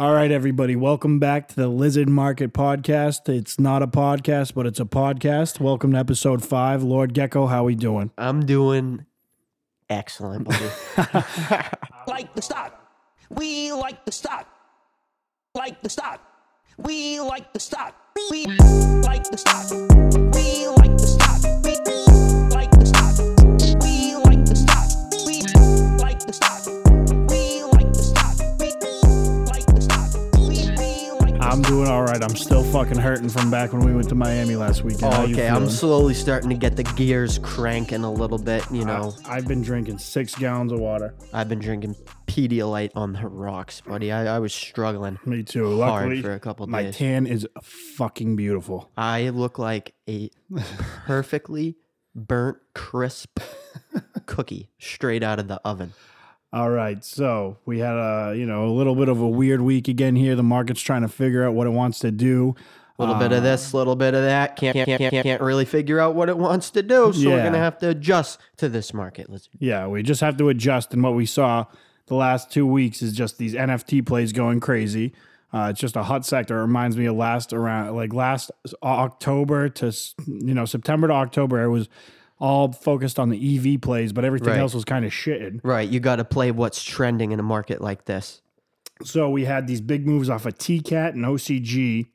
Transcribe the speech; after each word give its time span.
All 0.00 0.14
right, 0.14 0.30
everybody, 0.30 0.76
welcome 0.76 1.18
back 1.18 1.48
to 1.48 1.56
the 1.56 1.66
Lizard 1.66 2.08
Market 2.08 2.52
Podcast. 2.52 3.28
It's 3.28 3.58
not 3.58 3.82
a 3.82 3.88
podcast, 3.88 4.54
but 4.54 4.64
it's 4.64 4.78
a 4.78 4.84
podcast. 4.84 5.58
Welcome 5.58 5.90
to 5.90 5.98
episode 5.98 6.44
five. 6.44 6.84
Lord 6.84 7.12
Gecko, 7.14 7.46
how 7.46 7.64
we 7.64 7.74
doing? 7.74 8.12
I'm 8.16 8.46
doing 8.46 9.06
excellent, 9.90 10.46
buddy. 10.46 10.66
like 12.06 12.32
the 12.36 12.42
stock. 12.42 12.80
We 13.28 13.72
like 13.72 14.04
the 14.04 14.12
stock. 14.12 14.46
Like 15.56 15.82
the 15.82 15.90
stock. 15.90 16.20
We 16.76 17.18
like 17.18 17.52
the 17.52 17.58
stock. 17.58 17.96
We 18.30 18.46
like 18.46 19.24
the 19.28 19.36
stock. 19.36 19.68
We 20.32 20.68
like 20.68 20.96
the 20.96 21.06
stock. 21.08 21.64
We 21.64 22.07
I'm 31.48 31.62
doing 31.62 31.88
all 31.88 32.02
right. 32.02 32.22
I'm 32.22 32.36
still 32.36 32.62
fucking 32.62 32.98
hurting 32.98 33.30
from 33.30 33.50
back 33.50 33.72
when 33.72 33.82
we 33.82 33.94
went 33.94 34.10
to 34.10 34.14
Miami 34.14 34.54
last 34.54 34.84
weekend. 34.84 35.14
How 35.14 35.24
you 35.24 35.34
okay, 35.34 35.48
I'm 35.48 35.62
feeling? 35.62 35.70
slowly 35.70 36.14
starting 36.14 36.50
to 36.50 36.54
get 36.54 36.76
the 36.76 36.82
gears 36.82 37.38
cranking 37.38 38.04
a 38.04 38.12
little 38.12 38.36
bit. 38.36 38.70
You 38.70 38.84
know, 38.84 39.14
I've 39.24 39.48
been 39.48 39.62
drinking 39.62 39.96
six 39.96 40.34
gallons 40.34 40.72
of 40.72 40.78
water. 40.78 41.14
I've 41.32 41.48
been 41.48 41.58
drinking 41.58 41.96
Pedialyte 42.26 42.90
on 42.94 43.14
the 43.14 43.26
rocks, 43.26 43.80
buddy. 43.80 44.12
I, 44.12 44.36
I 44.36 44.38
was 44.40 44.52
struggling. 44.52 45.18
Me 45.24 45.42
too. 45.42 45.80
Hard 45.80 46.04
Luckily, 46.04 46.20
for 46.20 46.34
a 46.34 46.38
couple 46.38 46.66
my 46.66 46.82
days. 46.82 46.98
tan 46.98 47.26
is 47.26 47.48
fucking 47.62 48.36
beautiful. 48.36 48.90
I 48.94 49.30
look 49.30 49.58
like 49.58 49.94
a 50.06 50.28
perfectly 51.06 51.78
burnt, 52.14 52.58
crisp 52.74 53.40
cookie 54.26 54.68
straight 54.78 55.22
out 55.22 55.38
of 55.38 55.48
the 55.48 55.62
oven. 55.64 55.94
All 56.50 56.70
right, 56.70 57.04
so 57.04 57.58
we 57.66 57.78
had 57.80 57.94
a 57.94 58.34
you 58.34 58.46
know 58.46 58.66
a 58.66 58.72
little 58.72 58.94
bit 58.94 59.08
of 59.08 59.20
a 59.20 59.28
weird 59.28 59.60
week 59.60 59.88
again 59.88 60.16
here. 60.16 60.34
The 60.34 60.42
market's 60.42 60.80
trying 60.80 61.02
to 61.02 61.08
figure 61.08 61.46
out 61.46 61.54
what 61.54 61.66
it 61.66 61.70
wants 61.70 61.98
to 62.00 62.10
do. 62.10 62.54
A 62.98 63.02
little 63.02 63.14
bit 63.20 63.30
of 63.30 63.44
this, 63.44 63.72
a 63.72 63.76
little 63.76 63.94
bit 63.94 64.14
of 64.14 64.22
that. 64.22 64.56
Can't, 64.56 64.74
can't, 64.74 64.98
can't, 64.98 65.22
can't 65.22 65.40
really 65.40 65.64
figure 65.64 66.00
out 66.00 66.16
what 66.16 66.28
it 66.28 66.36
wants 66.36 66.70
to 66.70 66.82
do. 66.82 67.12
So 67.12 67.28
we're 67.28 67.42
going 67.42 67.52
to 67.52 67.58
have 67.58 67.78
to 67.78 67.90
adjust 67.90 68.40
to 68.56 68.68
this 68.68 68.92
market. 68.92 69.30
Let's 69.30 69.48
Yeah, 69.60 69.86
we 69.86 70.02
just 70.02 70.20
have 70.20 70.36
to 70.38 70.48
adjust. 70.48 70.92
And 70.92 71.02
what 71.04 71.14
we 71.14 71.24
saw 71.24 71.66
the 72.06 72.16
last 72.16 72.50
two 72.50 72.66
weeks 72.66 73.00
is 73.00 73.12
just 73.12 73.38
these 73.38 73.54
NFT 73.54 74.04
plays 74.04 74.32
going 74.32 74.58
crazy. 74.58 75.12
Uh, 75.52 75.68
it's 75.70 75.78
just 75.78 75.94
a 75.94 76.02
hot 76.02 76.26
sector. 76.26 76.58
It 76.58 76.62
reminds 76.62 76.96
me 76.96 77.06
of 77.06 77.14
last 77.14 77.52
around 77.52 77.94
like 77.94 78.12
last 78.12 78.50
October 78.82 79.68
to 79.68 79.92
you 80.26 80.54
know 80.54 80.64
September 80.64 81.06
to 81.06 81.14
October. 81.14 81.62
It 81.62 81.70
was 81.70 81.88
all 82.40 82.72
focused 82.72 83.18
on 83.18 83.30
the 83.30 83.56
EV 83.74 83.80
plays, 83.80 84.12
but 84.12 84.24
everything 84.24 84.48
Right. 84.50 84.58
else 84.58 84.74
was 84.74 84.84
kind 84.84 85.04
of 85.04 85.10
shitted. 85.12 85.60
Right, 85.62 85.88
you 85.88 86.00
got 86.00 86.16
to 86.16 86.24
play 86.24 86.50
what's 86.50 86.82
trending 86.84 87.32
in 87.32 87.40
a 87.40 87.42
market 87.42 87.80
like 87.80 88.04
this. 88.04 88.42
So 89.04 89.28
we 89.30 89.44
had 89.44 89.66
these 89.66 89.80
big 89.80 90.06
moves 90.06 90.28
off 90.30 90.46
of 90.46 90.56
TKAT 90.58 91.14
and 91.14 91.24
OCG. 91.24 92.06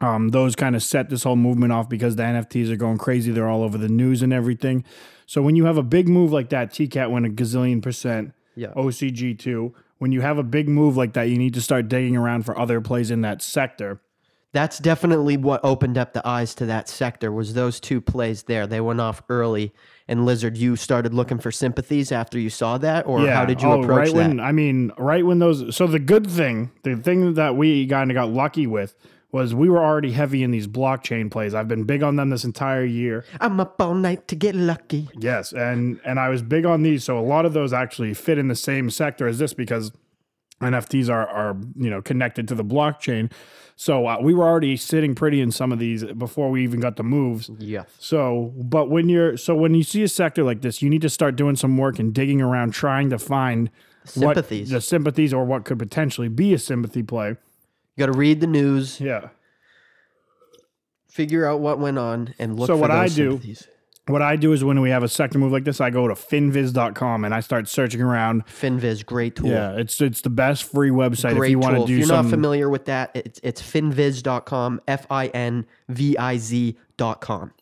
Um, 0.00 0.30
those 0.30 0.56
kind 0.56 0.74
of 0.74 0.82
set 0.82 1.10
this 1.10 1.22
whole 1.22 1.36
movement 1.36 1.72
off 1.72 1.88
because 1.88 2.16
the 2.16 2.22
NFTs 2.24 2.70
are 2.70 2.76
going 2.76 2.98
crazy. 2.98 3.30
They're 3.30 3.48
all 3.48 3.62
over 3.62 3.78
the 3.78 3.88
news 3.88 4.20
and 4.22 4.32
everything. 4.32 4.84
So 5.26 5.40
when 5.42 5.54
you 5.54 5.64
have 5.66 5.78
a 5.78 5.82
big 5.82 6.08
move 6.08 6.32
like 6.32 6.48
that, 6.48 6.70
TKAT 6.72 7.10
went 7.10 7.24
a 7.26 7.28
gazillion 7.30 7.80
percent. 7.80 8.32
Yeah. 8.56 8.72
OCG 8.76 9.38
too. 9.38 9.74
When 9.98 10.10
you 10.12 10.20
have 10.20 10.36
a 10.38 10.42
big 10.42 10.68
move 10.68 10.96
like 10.96 11.12
that, 11.12 11.28
you 11.28 11.38
need 11.38 11.54
to 11.54 11.60
start 11.60 11.88
digging 11.88 12.16
around 12.16 12.44
for 12.44 12.58
other 12.58 12.80
plays 12.80 13.10
in 13.10 13.20
that 13.20 13.40
sector. 13.40 14.00
That's 14.52 14.78
definitely 14.78 15.38
what 15.38 15.64
opened 15.64 15.96
up 15.96 16.12
the 16.12 16.26
eyes 16.26 16.54
to 16.56 16.66
that 16.66 16.88
sector 16.88 17.32
was 17.32 17.54
those 17.54 17.80
two 17.80 18.02
plays 18.02 18.42
there. 18.42 18.66
They 18.66 18.82
went 18.82 19.00
off 19.00 19.22
early. 19.30 19.72
And 20.08 20.26
Lizard, 20.26 20.58
you 20.58 20.76
started 20.76 21.14
looking 21.14 21.38
for 21.38 21.50
sympathies 21.50 22.12
after 22.12 22.38
you 22.38 22.50
saw 22.50 22.76
that, 22.78 23.06
or 23.06 23.22
yeah, 23.22 23.34
how 23.34 23.46
did 23.46 23.62
you 23.62 23.68
oh, 23.68 23.82
approach 23.82 23.98
right 23.98 24.14
that? 24.14 24.28
when 24.28 24.40
I 24.40 24.52
mean, 24.52 24.92
right 24.98 25.24
when 25.24 25.38
those. 25.38 25.74
So 25.74 25.86
the 25.86 25.98
good 25.98 26.28
thing, 26.28 26.70
the 26.82 26.96
thing 26.96 27.34
that 27.34 27.56
we 27.56 27.86
kind 27.86 28.10
of 28.10 28.14
got 28.14 28.28
lucky 28.28 28.66
with 28.66 28.94
was 29.30 29.54
we 29.54 29.70
were 29.70 29.82
already 29.82 30.12
heavy 30.12 30.42
in 30.42 30.50
these 30.50 30.66
blockchain 30.66 31.30
plays. 31.30 31.54
I've 31.54 31.68
been 31.68 31.84
big 31.84 32.02
on 32.02 32.16
them 32.16 32.28
this 32.28 32.44
entire 32.44 32.84
year. 32.84 33.24
I'm 33.40 33.58
up 33.58 33.80
all 33.80 33.94
night 33.94 34.28
to 34.28 34.36
get 34.36 34.54
lucky. 34.54 35.08
Yes, 35.18 35.52
and 35.52 35.98
and 36.04 36.20
I 36.20 36.28
was 36.28 36.42
big 36.42 36.66
on 36.66 36.82
these, 36.82 37.04
so 37.04 37.18
a 37.18 37.22
lot 37.22 37.46
of 37.46 37.54
those 37.54 37.72
actually 37.72 38.12
fit 38.12 38.36
in 38.36 38.48
the 38.48 38.56
same 38.56 38.90
sector 38.90 39.26
as 39.26 39.38
this 39.38 39.54
because 39.54 39.92
NFTs 40.62 41.08
are 41.08 41.26
are 41.28 41.56
you 41.76 41.90
know 41.90 42.00
connected 42.02 42.48
to 42.48 42.54
the 42.54 42.64
blockchain. 42.64 43.30
So 43.74 44.06
uh, 44.06 44.18
we 44.20 44.34
were 44.34 44.44
already 44.44 44.76
sitting 44.76 45.14
pretty 45.14 45.40
in 45.40 45.50
some 45.50 45.72
of 45.72 45.78
these 45.78 46.04
before 46.04 46.50
we 46.50 46.62
even 46.62 46.78
got 46.78 46.96
the 46.96 47.02
moves. 47.02 47.50
Yeah. 47.58 47.84
So, 47.98 48.52
but 48.56 48.90
when 48.90 49.08
you're 49.08 49.36
so 49.36 49.54
when 49.54 49.74
you 49.74 49.82
see 49.82 50.02
a 50.02 50.08
sector 50.08 50.44
like 50.44 50.60
this, 50.62 50.82
you 50.82 50.90
need 50.90 51.02
to 51.02 51.08
start 51.10 51.36
doing 51.36 51.56
some 51.56 51.76
work 51.78 51.98
and 51.98 52.12
digging 52.14 52.40
around, 52.42 52.72
trying 52.74 53.10
to 53.10 53.18
find 53.18 53.70
Sympathies. 54.04 54.70
what 54.70 54.76
the 54.76 54.80
sympathies 54.80 55.32
or 55.32 55.44
what 55.44 55.64
could 55.64 55.78
potentially 55.78 56.28
be 56.28 56.52
a 56.54 56.58
sympathy 56.58 57.02
play. 57.02 57.28
You 57.30 57.36
got 57.98 58.06
to 58.12 58.18
read 58.18 58.40
the 58.40 58.46
news, 58.46 59.00
Yeah. 59.00 59.28
figure 61.08 61.46
out 61.46 61.60
what 61.60 61.78
went 61.78 61.98
on, 61.98 62.34
and 62.38 62.58
look 62.58 62.66
So 62.68 62.74
for 62.76 62.80
what 62.80 62.90
I 62.90 63.08
do- 63.08 63.32
sympathies. 63.32 63.68
What 64.06 64.20
I 64.20 64.34
do 64.34 64.52
is 64.52 64.64
when 64.64 64.80
we 64.80 64.90
have 64.90 65.04
a 65.04 65.08
sector 65.08 65.38
move 65.38 65.52
like 65.52 65.62
this, 65.62 65.80
I 65.80 65.90
go 65.90 66.08
to 66.08 66.14
finviz.com 66.14 67.24
and 67.24 67.32
I 67.32 67.38
start 67.38 67.68
searching 67.68 68.00
around. 68.00 68.44
Finviz, 68.46 69.06
great 69.06 69.36
tool. 69.36 69.48
Yeah, 69.48 69.76
it's 69.76 70.00
it's 70.00 70.22
the 70.22 70.30
best 70.30 70.64
free 70.64 70.90
website 70.90 71.36
Great 71.36 71.48
if 71.48 71.50
you 71.52 71.58
want 71.60 71.76
to 71.76 71.86
do 71.86 71.92
if 71.92 71.98
you're 72.00 72.08
some 72.08 72.26
not 72.26 72.30
familiar 72.30 72.68
with 72.68 72.86
that, 72.86 73.12
it's, 73.14 73.38
it's 73.44 73.62
finviz.com, 73.62 74.80
F 74.88 75.06
I 75.08 75.28
N 75.28 75.66
V 75.88 76.16
I 76.18 76.36
Z.com. 76.36 77.52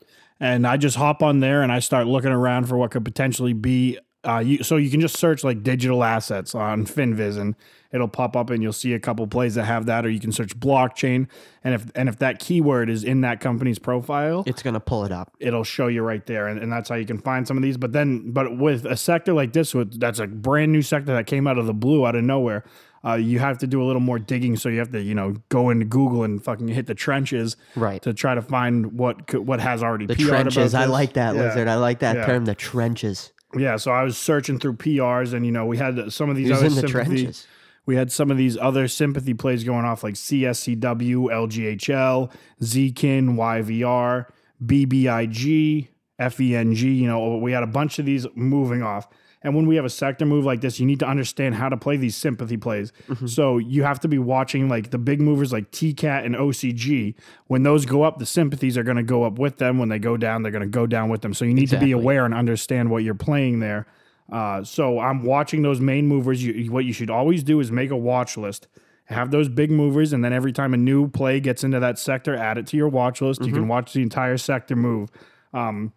and 0.41 0.67
I 0.67 0.78
just 0.78 0.97
hop 0.97 1.23
on 1.23 1.41
there 1.41 1.61
and 1.62 1.71
I 1.71 1.81
start 1.81 2.06
looking 2.06 2.33
around 2.33 2.69
for 2.69 2.78
what 2.78 2.91
could 2.91 3.05
potentially 3.05 3.53
be. 3.53 3.99
Uh, 4.23 4.39
you, 4.39 4.63
so 4.63 4.77
you 4.77 4.91
can 4.91 5.01
just 5.01 5.17
search 5.17 5.43
like 5.43 5.63
digital 5.63 6.05
assets 6.05 6.55
on 6.55 6.85
Finviz 6.87 7.39
and 7.39 7.55
it'll 7.91 8.07
pop 8.07 8.37
up 8.37 8.51
and 8.51 8.63
you'll 8.63 8.73
see 8.73 8.93
a 8.93 9.01
couple 9.01 9.27
plays 9.27 9.55
that 9.55 9.65
have 9.65 9.87
that, 9.87 10.05
or 10.05 10.11
you 10.11 10.21
can 10.21 10.31
search 10.31 10.55
blockchain 10.61 11.27
and 11.65 11.75
if 11.75 11.91
and 11.95 12.09
if 12.09 12.19
that 12.19 12.39
keyword 12.39 12.91
is 12.91 13.03
in 13.03 13.23
that 13.23 13.41
company's 13.41 13.79
profile, 13.79 14.45
It's 14.47 14.63
going 14.63 14.75
to 14.75 14.81
pull 14.81 15.05
it 15.07 15.13
up. 15.13 15.33
it'll 15.41 15.65
show 15.65 15.87
you 15.87 16.03
right 16.03 16.25
there, 16.27 16.49
and, 16.49 16.61
and 16.61 16.71
that's 16.71 16.89
how 16.91 16.97
you 16.97 17.07
can 17.07 17.19
find 17.19 17.49
some 17.49 17.57
of 17.57 17.63
these. 17.63 17.79
But 17.79 17.93
then, 17.93 18.31
but 18.31 18.59
with 18.59 18.85
a 18.85 18.97
sector 18.97 19.33
like 19.33 19.53
this, 19.55 19.75
with 19.75 19.99
that's 19.99 20.19
a 20.19 20.27
brand 20.27 20.71
new 20.73 20.83
sector 20.83 21.13
that 21.15 21.27
came 21.27 21.47
out 21.47 21.57
of 21.57 21.65
the 21.67 21.75
blue, 21.75 22.07
out 22.07 22.15
of 22.15 22.23
nowhere. 22.25 22.65
Uh, 23.03 23.15
you 23.15 23.39
have 23.39 23.57
to 23.57 23.67
do 23.67 23.83
a 23.83 23.87
little 23.87 23.99
more 24.03 24.19
digging, 24.19 24.59
so 24.59 24.69
you 24.69 24.79
have 24.79 24.93
to, 24.93 25.01
you 25.01 25.15
know, 25.15 25.35
go 25.49 25.71
into 25.71 25.87
Google 25.87 26.23
and 26.23 26.45
fucking 26.45 26.69
hit 26.69 26.85
the 26.87 26.95
trenches, 26.95 27.57
Right. 27.75 28.03
to 28.03 28.13
try 28.13 28.35
to 28.35 28.43
find 28.43 28.93
what 28.99 29.27
could, 29.27 29.47
what 29.47 29.59
has 29.59 29.83
already 29.83 30.05
The 30.05 30.17
trenches. 30.17 30.75
I 30.75 30.85
like 30.85 31.15
that, 31.15 31.35
Yeah. 31.35 31.41
Lizard. 31.45 31.67
I 31.67 31.77
like 31.77 32.01
that 32.01 32.17
Yeah. 32.17 32.27
term, 32.27 32.45
the 32.45 32.55
trenches. 32.55 33.33
Yeah, 33.56 33.77
so 33.77 33.91
I 33.91 34.03
was 34.05 34.16
searching 34.16 34.59
through 34.59 34.75
PRs, 34.75 35.34
and 35.34 35.44
you 35.44 35.53
know, 35.53 35.66
we 35.66 35.77
had 35.77 36.12
some 36.12 36.31
of 36.31 36.37
these 36.37 36.50
other 36.50 36.69
the 36.69 36.75
sympathy. 36.77 36.93
trenches? 36.93 37.47
We 37.87 37.97
had 37.97 38.12
some 38.12 38.31
of 38.31 38.37
these 38.37 38.56
other 38.56 38.87
sympathy 38.87 39.34
plays 39.34 39.65
going 39.65 39.84
off, 39.84 40.05
like 40.05 40.15
CSCW, 40.15 40.81
LGHL, 40.81 42.31
Zkin, 42.62 43.34
YVR, 43.34 44.27
BBIG, 44.65 45.89
FENG. 46.19 46.77
You 46.77 47.06
know, 47.09 47.39
we 47.39 47.53
had 47.53 47.62
a 47.62 47.66
bunch 47.66 47.99
of 47.99 48.06
these 48.06 48.27
moving 48.34 48.83
off. 48.83 49.09
And 49.43 49.55
when 49.55 49.67
we 49.67 49.77
have 49.77 49.84
a 49.84 49.91
sector 49.91 50.27
move 50.27 50.45
like 50.45 50.61
this, 50.61 50.78
you 50.78 50.87
need 50.87 50.99
to 50.99 51.06
understand 51.06 51.55
how 51.55 51.71
to 51.71 51.77
play 51.77 51.97
these 51.97 52.15
sympathy 52.15 52.59
plays. 52.59 52.93
Mm-hmm. 53.09 53.27
So 53.27 53.56
you 53.56 53.84
have 53.84 53.99
to 54.01 54.09
be 54.09 54.19
watching 54.19 54.69
like 54.69 54.91
the 54.91 54.99
big 54.99 55.21
movers 55.21 55.51
like 55.53 55.71
TKAT 55.71 56.27
and 56.27 56.34
OCG. 56.34 57.15
When 57.47 57.62
those 57.62 57.87
go 57.87 58.03
up, 58.03 58.19
the 58.19 58.27
sympathies 58.27 58.77
are 58.77 58.83
going 58.83 58.99
to 58.99 59.03
go 59.03 59.25
up 59.25 59.39
with 59.39 59.56
them. 59.56 59.78
When 59.78 59.89
they 59.89 59.99
go 59.99 60.19
down, 60.19 60.43
they're 60.43 60.53
going 60.53 60.61
to 60.61 60.69
go 60.69 60.87
down 60.87 61.09
with 61.09 61.23
them. 61.23 61.33
So 61.33 61.47
you 61.47 61.55
need 61.55 61.71
to 61.71 61.78
be 61.78 61.93
aware 61.93 62.27
and 62.27 62.34
understand 62.34 62.91
what 62.91 63.03
you're 63.03 63.15
playing 63.15 63.61
there. 63.61 63.87
Uh, 64.31 64.62
so 64.62 65.01
I'm 65.01 65.25
watching 65.25 65.62
those 65.62 65.81
main 65.81 66.07
movers. 66.07 66.45
You, 66.45 66.71
what 66.71 66.84
you 66.84 66.93
should 66.93 67.11
always 67.11 67.43
do 67.43 67.61
is 67.61 67.72
make 67.72 67.91
a 67.91 67.97
watch 67.97 68.37
list. 68.37 68.69
Have 69.07 69.33
those 69.33 69.49
big 69.49 69.72
movers, 69.72 70.12
and 70.12 70.25
then 70.25 70.33
every 70.33 70.53
time 70.53 70.72
a 70.72 70.77
new 70.77 71.09
play 71.09 71.41
gets 71.41 71.65
into 71.65 71.81
that 71.81 71.99
sector, 71.99 72.37
add 72.37 72.59
it 72.59 72.69
to 72.69 72.77
your 72.77 72.89
watch 72.89 73.21
list. 73.21 73.45
You 73.45 73.53
can 73.53 73.67
watch 73.67 73.93
the 73.93 74.03
entire 74.03 74.37
sector 74.37 74.77
move. 74.77 75.11
Um, 75.53 75.93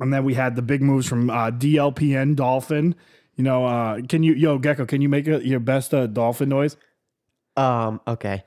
and 0.00 0.12
then 0.12 0.24
we 0.24 0.34
had 0.34 0.56
the 0.56 0.62
big 0.62 0.82
moves 0.82 1.06
from 1.06 1.30
uh, 1.30 1.50
DLPN 1.50 2.34
Dolphin. 2.36 2.94
You 3.36 3.44
know, 3.44 3.64
uh, 3.66 4.00
can 4.08 4.22
you, 4.22 4.34
yo 4.34 4.58
Gecko, 4.58 4.84
can 4.86 5.00
you 5.00 5.08
make 5.08 5.26
a, 5.28 5.46
your 5.46 5.60
best 5.60 5.94
uh, 5.94 6.06
dolphin 6.06 6.48
noise? 6.48 6.76
Um, 7.56 8.00
okay. 8.06 8.42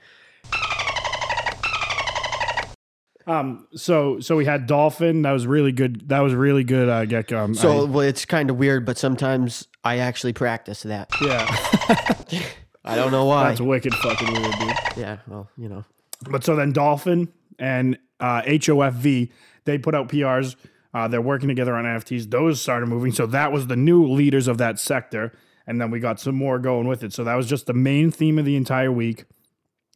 Um, 3.26 3.68
so 3.74 4.20
so 4.20 4.36
we 4.36 4.44
had 4.44 4.68
Dolphin. 4.68 5.22
That 5.22 5.32
was 5.32 5.48
really 5.48 5.72
good. 5.72 6.10
That 6.10 6.20
was 6.20 6.34
really 6.34 6.66
good, 6.66 6.90
uh, 6.90 7.06
Gecko. 7.06 7.38
Um, 7.46 7.54
So 7.56 7.82
I- 7.82 7.84
well, 7.86 8.02
it's 8.02 8.26
kind 8.26 8.50
of 8.50 8.58
weird, 8.58 8.86
but 8.86 8.98
sometimes 8.98 9.68
I 9.84 10.00
actually 10.00 10.34
practice 10.34 10.84
that. 10.84 11.10
yeah, 11.22 11.46
I 12.84 12.96
don't 12.98 13.12
know 13.14 13.24
why. 13.26 13.48
that's 13.50 13.62
wicked 13.62 13.94
fucking 13.96 14.30
weird, 14.34 14.54
dude. 14.60 14.74
yeah, 14.98 15.18
well, 15.28 15.50
you 15.58 15.70
know. 15.70 15.86
But 16.30 16.44
so 16.44 16.58
then 16.58 16.74
Dolphin 16.74 17.32
and 17.58 17.98
uh, 18.20 18.42
HOFV, 18.42 19.32
they 19.64 19.78
put 19.78 19.96
out 19.96 20.10
PRs. 20.10 20.58
Uh, 20.94 21.08
they're 21.08 21.22
working 21.22 21.48
together 21.48 21.76
on 21.76 21.86
NFTs. 21.86 22.30
Those 22.30 22.62
started 22.62 22.88
moving. 22.88 23.12
So 23.12 23.26
that 23.28 23.52
was 23.52 23.68
the 23.68 23.76
new 23.76 24.06
leaders 24.06 24.48
of 24.48 24.58
that 24.60 24.80
sector. 24.80 25.34
And 25.66 25.82
then 25.82 25.90
we 25.92 26.00
got 26.00 26.20
some 26.20 26.36
more 26.36 26.60
going 26.60 26.88
with 26.88 27.04
it. 27.04 27.14
So 27.14 27.24
that 27.24 27.36
was 27.36 27.48
just 27.48 27.66
the 27.66 27.74
main 27.74 28.12
theme 28.12 28.38
of 28.38 28.46
the 28.46 28.56
entire 28.56 28.92
week. 28.92 29.26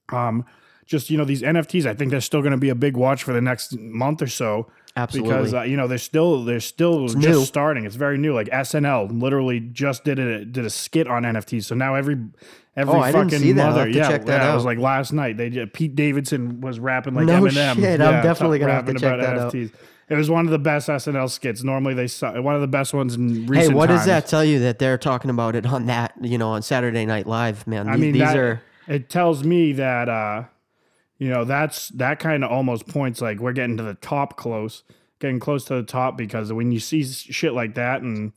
Um, 0.10 0.46
just, 0.86 1.10
you 1.10 1.18
know, 1.18 1.26
these 1.26 1.42
NFTs, 1.42 1.86
I 1.86 1.94
think 1.94 2.12
they're 2.12 2.22
still 2.22 2.42
going 2.42 2.52
to 2.52 2.58
be 2.58 2.70
a 2.70 2.76
big 2.76 2.96
watch 2.96 3.24
for 3.24 3.34
the 3.34 3.42
next 3.42 3.78
month 3.78 4.22
or 4.22 4.28
so. 4.28 4.72
Absolutely. 4.98 5.32
because 5.34 5.54
uh, 5.54 5.62
you 5.62 5.78
know 5.78 5.88
they're 5.88 5.98
still 5.98 6.44
they're 6.44 6.60
still 6.60 7.06
just 7.06 7.18
new. 7.18 7.46
starting. 7.46 7.86
It's 7.86 7.96
very 7.96 8.18
new. 8.18 8.34
Like 8.34 8.48
SNL 8.48 9.22
literally 9.22 9.60
just 9.60 10.04
did 10.04 10.20
a 10.20 10.44
did 10.44 10.66
a 10.66 10.70
skit 10.70 11.08
on 11.08 11.24
NFTs. 11.24 11.66
So 11.66 11.76
now 11.76 11.96
every 11.96 12.18
every 12.76 12.94
Oh, 12.94 13.00
I 13.00 13.12
didn't 13.12 13.30
fucking 13.30 13.40
see 13.40 13.52
that. 13.54 13.70
Mother, 13.70 13.88
yeah, 13.88 14.08
check 14.10 14.26
that 14.26 14.42
yeah, 14.42 14.52
it 14.52 14.56
was 14.56 14.66
like 14.66 14.80
last 14.80 15.14
night. 15.14 15.38
They 15.38 15.50
did, 15.50 15.72
Pete 15.74 15.96
Davidson 15.96 16.62
was 16.62 16.80
rapping 16.80 17.14
like 17.14 17.26
No 17.26 17.42
Eminem. 17.42 17.76
shit, 17.76 18.02
I'm 18.02 18.24
definitely 18.24 18.60
gonna 18.60 18.74
have 18.74 18.86
to 18.86 18.94
check 18.94 19.20
that 19.20 19.38
out. 19.38 19.54
It 20.10 20.16
was 20.16 20.30
one 20.30 20.46
of 20.46 20.52
the 20.52 20.60
best 20.60 20.88
SNL 20.88 21.30
skits. 21.30 21.64
Normally 21.64 21.94
they 21.94 22.08
su- 22.08 22.42
one 22.42 22.56
of 22.56 22.62
the 22.62 22.68
best 22.68 22.94
ones 22.94 23.16
in 23.16 23.46
recent. 23.46 23.56
Hey, 23.58 23.68
what 23.76 23.88
times. 23.88 24.00
does 24.00 24.06
that 24.08 24.26
tell 24.26 24.44
you 24.44 24.60
that 24.60 24.80
they're 24.80 24.98
talking 24.98 25.30
about 25.30 25.54
it 25.54 25.66
on 25.66 25.88
that, 25.88 26.14
you 26.22 26.38
know, 26.38 26.50
on 26.52 26.62
Saturday 26.62 27.06
Night 27.06 27.28
Live, 27.28 27.68
man? 27.68 27.90
I 27.90 27.94
These- 27.98 28.02
mean, 28.02 28.12
these 28.14 28.22
that, 28.22 28.38
are 28.38 28.62
it 28.88 29.10
tells 29.10 29.44
me 29.44 29.74
that 29.74 30.08
uh, 30.08 30.44
you 31.18 31.30
know 31.30 31.44
that's 31.46 31.90
that 31.90 32.19
kind 32.19 32.44
of 32.44 32.52
almost 32.52 32.88
points 32.88 33.22
like 33.22 33.40
we're 33.40 33.54
getting 33.54 33.78
to 33.78 33.84
the 33.84 33.96
top 33.96 34.38
close, 34.38 34.84
getting 35.19 35.40
close 35.40 35.66
to 35.66 35.75
the 35.75 35.84
top 35.84 36.18
because 36.18 36.52
when 36.54 36.72
you 36.72 36.80
see 36.80 37.04
shit 37.04 37.54
like 37.54 37.75
that 37.75 38.02
and 38.02 38.34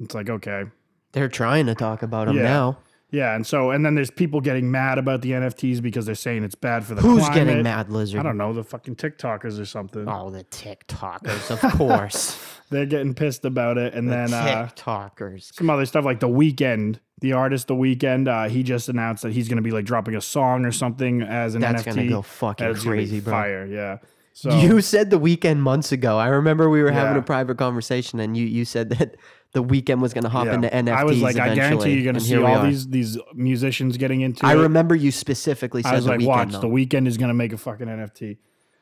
it's 0.00 0.14
like 0.14 0.28
okay, 0.28 0.64
they're 1.12 1.28
trying 1.28 1.66
to 1.66 1.74
talk 1.74 2.02
about 2.02 2.26
them 2.26 2.36
Yeah. 2.36 2.42
now. 2.42 2.78
yeah, 3.10 3.34
and 3.36 3.46
so 3.46 3.70
and 3.70 3.84
then 3.86 3.94
there's 3.94 4.10
people 4.10 4.40
getting 4.40 4.70
mad 4.70 4.98
about 4.98 5.22
the 5.22 5.30
NFTs 5.30 5.80
because 5.80 6.04
they're 6.06 6.14
saying 6.14 6.42
it's 6.44 6.54
bad 6.56 6.84
for 6.84 6.94
the 6.94 7.00
Who's 7.00 7.20
climate. 7.24 7.46
getting 7.46 7.62
mad, 7.62 7.88
Lizard? 7.90 8.20
I 8.20 8.22
don't 8.24 8.36
know 8.36 8.52
the 8.52 8.64
fucking 8.64 8.96
TikTokers 8.96 9.60
or 9.60 9.64
something. 9.64 10.06
Oh, 10.08 10.30
the 10.30 10.44
TikTokers, 10.44 11.50
of 11.64 11.72
course. 11.78 12.36
They're 12.70 12.86
getting 12.86 13.14
pissed 13.14 13.44
about 13.44 13.78
it, 13.78 13.94
and 13.94 14.10
then 14.10 14.32
uh, 14.32 14.68
some 15.38 15.70
other 15.70 15.86
stuff 15.86 16.04
like 16.04 16.20
the 16.20 16.28
Weeknd 16.28 16.98
the 17.20 17.32
artist 17.32 17.66
the 17.68 17.74
Weeknd 17.74 18.28
uh, 18.28 18.48
he 18.48 18.62
just 18.62 18.88
announced 18.88 19.22
that 19.22 19.32
he's 19.32 19.48
going 19.48 19.56
to 19.56 19.62
be 19.62 19.70
like 19.70 19.84
dropping 19.84 20.16
a 20.16 20.20
song 20.20 20.66
or 20.66 20.72
something 20.72 21.22
as 21.22 21.54
an 21.54 21.62
That's 21.62 21.82
nft 21.82 21.86
gonna 21.96 22.08
go 22.08 22.22
fucking 22.22 22.66
That's 22.66 22.84
gonna 22.84 22.96
be 22.96 23.02
crazy, 23.02 23.20
bro. 23.20 23.32
fire 23.32 23.66
yeah 23.66 23.98
so 24.34 24.50
You 24.58 24.82
said 24.82 25.08
the 25.08 25.18
Weeknd 25.18 25.60
months 25.60 25.92
ago. 25.92 26.18
I 26.18 26.26
remember 26.26 26.68
we 26.68 26.82
were 26.82 26.90
having 26.90 27.14
Yeah. 27.14 27.20
a 27.20 27.24
private 27.24 27.56
conversation, 27.56 28.20
and 28.20 28.36
you 28.36 28.44
you 28.44 28.66
said 28.66 28.90
that 28.90 29.16
the 29.52 29.64
Weeknd 29.64 30.00
was 30.00 30.12
going 30.12 30.24
to 30.24 30.28
hop 30.28 30.44
yeah. 30.44 30.54
into 30.56 30.68
NFTs. 30.68 30.88
i 30.94 31.04
was 31.04 31.22
like 31.22 31.38
i 31.38 31.54
guarantee 31.54 31.94
you're 31.94 32.02
going 32.02 32.16
to 32.16 32.20
see 32.20 32.36
all 32.36 32.44
are. 32.58 32.66
these 32.66 32.86
these 32.88 33.16
musicians 33.34 33.96
getting 33.96 34.20
into 34.20 34.44
I 34.44 34.52
it 34.52 34.56
remember 34.56 34.94
you 34.94 35.10
specifically 35.10 35.82
said 35.82 35.92
i 35.92 35.96
was 35.96 36.04
the 36.04 36.10
like 36.18 36.20
watch 36.20 36.52
though. 36.52 36.60
the 36.60 36.66
Weeknd 36.68 37.06
is 37.06 37.16
going 37.16 37.28
to 37.28 37.34
make 37.34 37.54
a 37.54 37.56
fucking 37.56 37.86
nft 37.86 38.36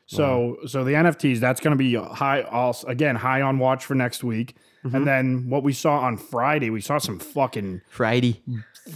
so 0.07 0.57
so 0.67 0.83
the 0.83 0.91
nfts 0.91 1.39
that's 1.39 1.59
going 1.59 1.71
to 1.71 1.77
be 1.77 1.95
high 1.95 2.41
also 2.43 2.87
again 2.87 3.15
high 3.15 3.41
on 3.41 3.57
watch 3.59 3.85
for 3.85 3.95
next 3.95 4.23
week 4.23 4.55
Mm-hmm. 4.85 4.95
and 4.97 5.07
then 5.07 5.49
what 5.49 5.63
we 5.63 5.73
saw 5.73 5.97
on 6.01 6.15
friday 6.15 6.69
we 6.69 6.79
saw 6.79 6.99
some 6.99 7.17
fucking 7.17 7.81
Friday. 7.89 8.43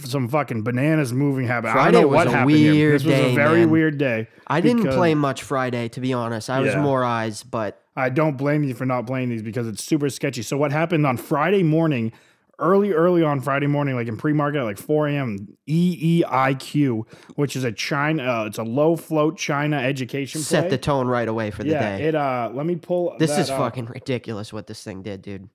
some 0.04 0.28
fucking 0.28 0.62
bananas 0.62 1.12
moving 1.12 1.48
happen. 1.48 1.68
I 1.70 1.72
Friday 1.72 1.92
don't 1.92 2.02
know 2.02 2.08
was 2.08 2.14
what 2.16 2.26
a 2.28 2.30
happened 2.30 2.56
here. 2.56 2.72
weird 2.72 2.94
This 2.94 3.04
was 3.06 3.14
day, 3.16 3.32
a 3.32 3.34
very 3.34 3.60
man. 3.62 3.70
weird 3.70 3.98
day. 3.98 4.28
I 4.46 4.60
didn't 4.60 4.88
play 4.92 5.14
much 5.16 5.42
Friday, 5.42 5.88
to 5.88 6.00
be 6.00 6.12
honest. 6.12 6.48
I 6.48 6.60
was 6.60 6.74
Yeah. 6.74 6.80
more 6.82 7.02
eyes, 7.02 7.42
but 7.42 7.82
I 7.96 8.08
don't 8.08 8.36
blame 8.36 8.62
you 8.62 8.72
for 8.74 8.86
not 8.86 9.04
playing 9.08 9.30
these 9.30 9.42
because 9.42 9.66
it's 9.66 9.82
super 9.82 10.08
sketchy. 10.10 10.42
So 10.42 10.56
what 10.56 10.70
happened 10.70 11.04
on 11.08 11.16
Friday 11.16 11.64
morning, 11.64 12.12
early, 12.60 12.92
early 12.92 13.22
on 13.22 13.40
Friday 13.40 13.66
morning, 13.66 13.94
like 13.94 14.06
in 14.06 14.16
pre-market, 14.16 14.58
at 14.58 14.64
like 14.64 14.78
4 14.78 15.08
a.m. 15.08 15.48
EEIQ, 15.68 17.02
which 17.36 17.56
is 17.56 17.64
a 17.64 17.72
China, 17.72 18.22
uh, 18.22 18.44
it's 18.46 18.58
a 18.58 18.62
low 18.62 18.96
float 18.96 19.36
China 19.36 19.78
education 19.78 20.40
set 20.40 20.62
play. 20.62 20.70
the 20.70 20.78
tone 20.78 21.08
right 21.08 21.28
away 21.28 21.50
for 21.50 21.64
the 21.64 21.70
yeah, 21.70 21.98
day. 21.98 22.04
it. 22.04 22.14
Uh, 22.14 22.50
let 22.52 22.66
me 22.66 22.76
pull. 22.76 23.16
this 23.18 23.30
that 23.30 23.40
is 23.40 23.48
fucking 23.48 23.86
ridiculous 23.86 24.52
what 24.52 24.66
this 24.66 24.82
thing 24.84 25.02
did, 25.02 25.22
dude. 25.22 25.48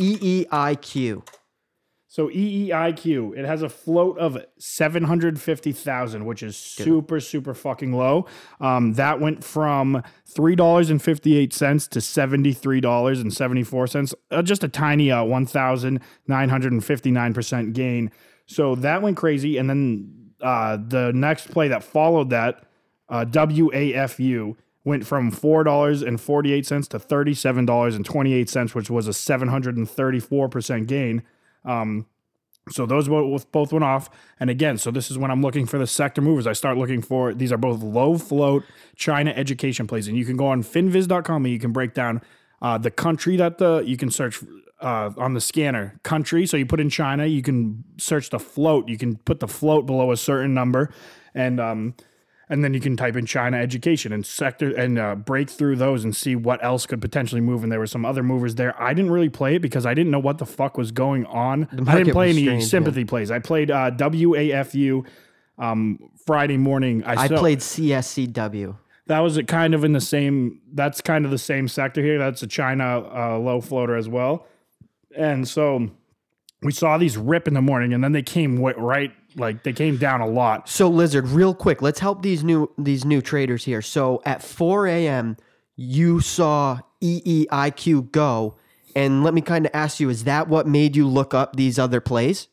EEIQ. 0.00 1.22
So 2.10 2.28
EEIQ, 2.28 3.38
it 3.38 3.44
has 3.44 3.62
a 3.62 3.68
float 3.68 4.18
of 4.18 4.36
750,000, 4.58 6.26
which 6.26 6.42
is 6.42 6.56
super, 6.56 7.20
super 7.20 7.54
fucking 7.54 7.92
low. 7.92 8.26
Um, 8.60 8.94
that 8.94 9.20
went 9.20 9.44
from 9.44 10.02
$3.58 10.28 11.88
to 11.88 11.98
$73.74, 12.00 14.14
uh, 14.32 14.42
just 14.42 14.64
a 14.64 14.68
tiny 14.68 15.12
uh, 15.12 15.22
1,959% 15.22 17.72
gain. 17.74 18.10
So 18.44 18.74
that 18.74 19.02
went 19.02 19.16
crazy. 19.16 19.56
And 19.56 19.70
then 19.70 20.32
uh, 20.42 20.78
the 20.84 21.12
next 21.14 21.52
play 21.52 21.68
that 21.68 21.84
followed 21.84 22.30
that, 22.30 22.64
uh, 23.08 23.24
WAFU, 23.24 24.56
went 24.82 25.06
from 25.06 25.30
$4.48 25.30 26.88
to 26.88 26.98
$37.28, 26.98 28.74
which 28.74 28.90
was 28.90 29.06
a 29.06 29.12
734% 29.12 30.86
gain. 30.88 31.22
Um, 31.64 32.06
so 32.68 32.86
those 32.86 33.08
both 33.08 33.50
both 33.50 33.72
went 33.72 33.84
off. 33.84 34.10
And 34.38 34.50
again, 34.50 34.78
so 34.78 34.90
this 34.90 35.10
is 35.10 35.18
when 35.18 35.30
I'm 35.30 35.42
looking 35.42 35.66
for 35.66 35.78
the 35.78 35.86
sector 35.86 36.20
movers. 36.20 36.46
I 36.46 36.52
start 36.52 36.76
looking 36.76 37.02
for 37.02 37.34
these 37.34 37.52
are 37.52 37.58
both 37.58 37.82
low 37.82 38.18
float 38.18 38.64
China 38.96 39.30
education 39.30 39.86
plays, 39.86 40.08
and 40.08 40.16
you 40.16 40.24
can 40.24 40.36
go 40.36 40.46
on 40.46 40.62
finviz.com 40.62 41.44
and 41.44 41.52
you 41.52 41.58
can 41.58 41.72
break 41.72 41.94
down 41.94 42.20
uh, 42.62 42.78
the 42.78 42.90
country 42.90 43.36
that 43.36 43.58
the 43.58 43.82
you 43.86 43.96
can 43.96 44.10
search 44.10 44.42
uh, 44.80 45.10
on 45.16 45.34
the 45.34 45.40
scanner 45.40 45.98
country. 46.02 46.46
So 46.46 46.56
you 46.56 46.66
put 46.66 46.80
in 46.80 46.90
China, 46.90 47.26
you 47.26 47.42
can 47.42 47.84
search 47.98 48.30
the 48.30 48.38
float. 48.38 48.88
You 48.88 48.98
can 48.98 49.16
put 49.16 49.40
the 49.40 49.48
float 49.48 49.86
below 49.86 50.12
a 50.12 50.16
certain 50.16 50.54
number, 50.54 50.92
and 51.34 51.60
um, 51.60 51.94
and 52.50 52.64
then 52.64 52.74
you 52.74 52.80
can 52.80 52.96
type 52.96 53.14
in 53.16 53.24
China 53.24 53.56
education 53.56 54.12
and 54.12 54.26
sector 54.26 54.76
and 54.76 54.98
uh, 54.98 55.14
break 55.14 55.48
through 55.48 55.76
those 55.76 56.02
and 56.02 56.14
see 56.14 56.34
what 56.34 56.62
else 56.64 56.84
could 56.84 57.00
potentially 57.00 57.40
move. 57.40 57.62
And 57.62 57.70
there 57.70 57.78
were 57.78 57.86
some 57.86 58.04
other 58.04 58.24
movers 58.24 58.56
there. 58.56 58.80
I 58.82 58.92
didn't 58.92 59.12
really 59.12 59.28
play 59.28 59.54
it 59.54 59.62
because 59.62 59.86
I 59.86 59.94
didn't 59.94 60.10
know 60.10 60.18
what 60.18 60.38
the 60.38 60.44
fuck 60.46 60.76
was 60.76 60.90
going 60.90 61.24
on. 61.26 61.68
I 61.86 61.96
didn't 61.96 62.12
play 62.12 62.30
any 62.30 62.42
strange, 62.42 62.64
sympathy 62.64 63.04
plays. 63.04 63.30
I 63.30 63.38
played 63.38 63.70
uh, 63.70 63.92
WAFU 63.92 65.06
um, 65.58 66.10
Friday 66.26 66.56
morning. 66.56 67.04
I 67.04 67.28
saw- 67.28 67.38
played 67.38 67.60
CSCW. 67.60 68.76
that 69.06 69.20
was 69.20 69.40
kind 69.46 69.72
of 69.72 69.84
in 69.84 69.92
the 69.92 70.00
same. 70.00 70.60
That's 70.72 71.00
kind 71.00 71.24
of 71.24 71.30
the 71.30 71.38
same 71.38 71.68
sector 71.68 72.02
here. 72.02 72.18
That's 72.18 72.42
a 72.42 72.48
China 72.48 72.98
uh, 73.14 73.38
low 73.38 73.60
floater 73.60 73.94
as 73.94 74.08
well, 74.08 74.48
and 75.16 75.46
so 75.46 75.90
we 76.62 76.72
saw 76.72 76.98
these 76.98 77.16
rip 77.16 77.48
in 77.48 77.54
the 77.54 77.62
morning, 77.62 77.92
and 77.94 78.02
then 78.04 78.12
they 78.12 78.22
came 78.22 78.58
right 78.60 79.12
like 79.36 79.62
they 79.62 79.72
came 79.72 79.96
down 79.96 80.20
a 80.20 80.26
lot. 80.26 80.68
So 80.68 80.88
Lizard, 80.88 81.28
real 81.28 81.54
quick, 81.54 81.80
let's 81.82 82.00
help 82.00 82.22
these 82.22 82.42
new 82.44 82.70
these 82.76 83.04
new 83.04 83.20
traders 83.22 83.64
here. 83.64 83.80
So 83.82 84.20
at 84.26 84.42
4 84.42 84.86
a.m., 84.88 85.36
you 85.76 86.20
saw 86.20 86.80
EEIQ 87.02 88.12
go, 88.12 88.56
and 88.94 89.22
let 89.24 89.34
me 89.34 89.40
kind 89.40 89.66
of 89.66 89.70
ask 89.74 90.00
you: 90.00 90.08
Is 90.10 90.24
that 90.24 90.48
what 90.48 90.66
made 90.66 90.96
you 90.96 91.06
look 91.06 91.32
up 91.34 91.56
these 91.56 91.78
other 91.78 92.00
plays? 92.00 92.48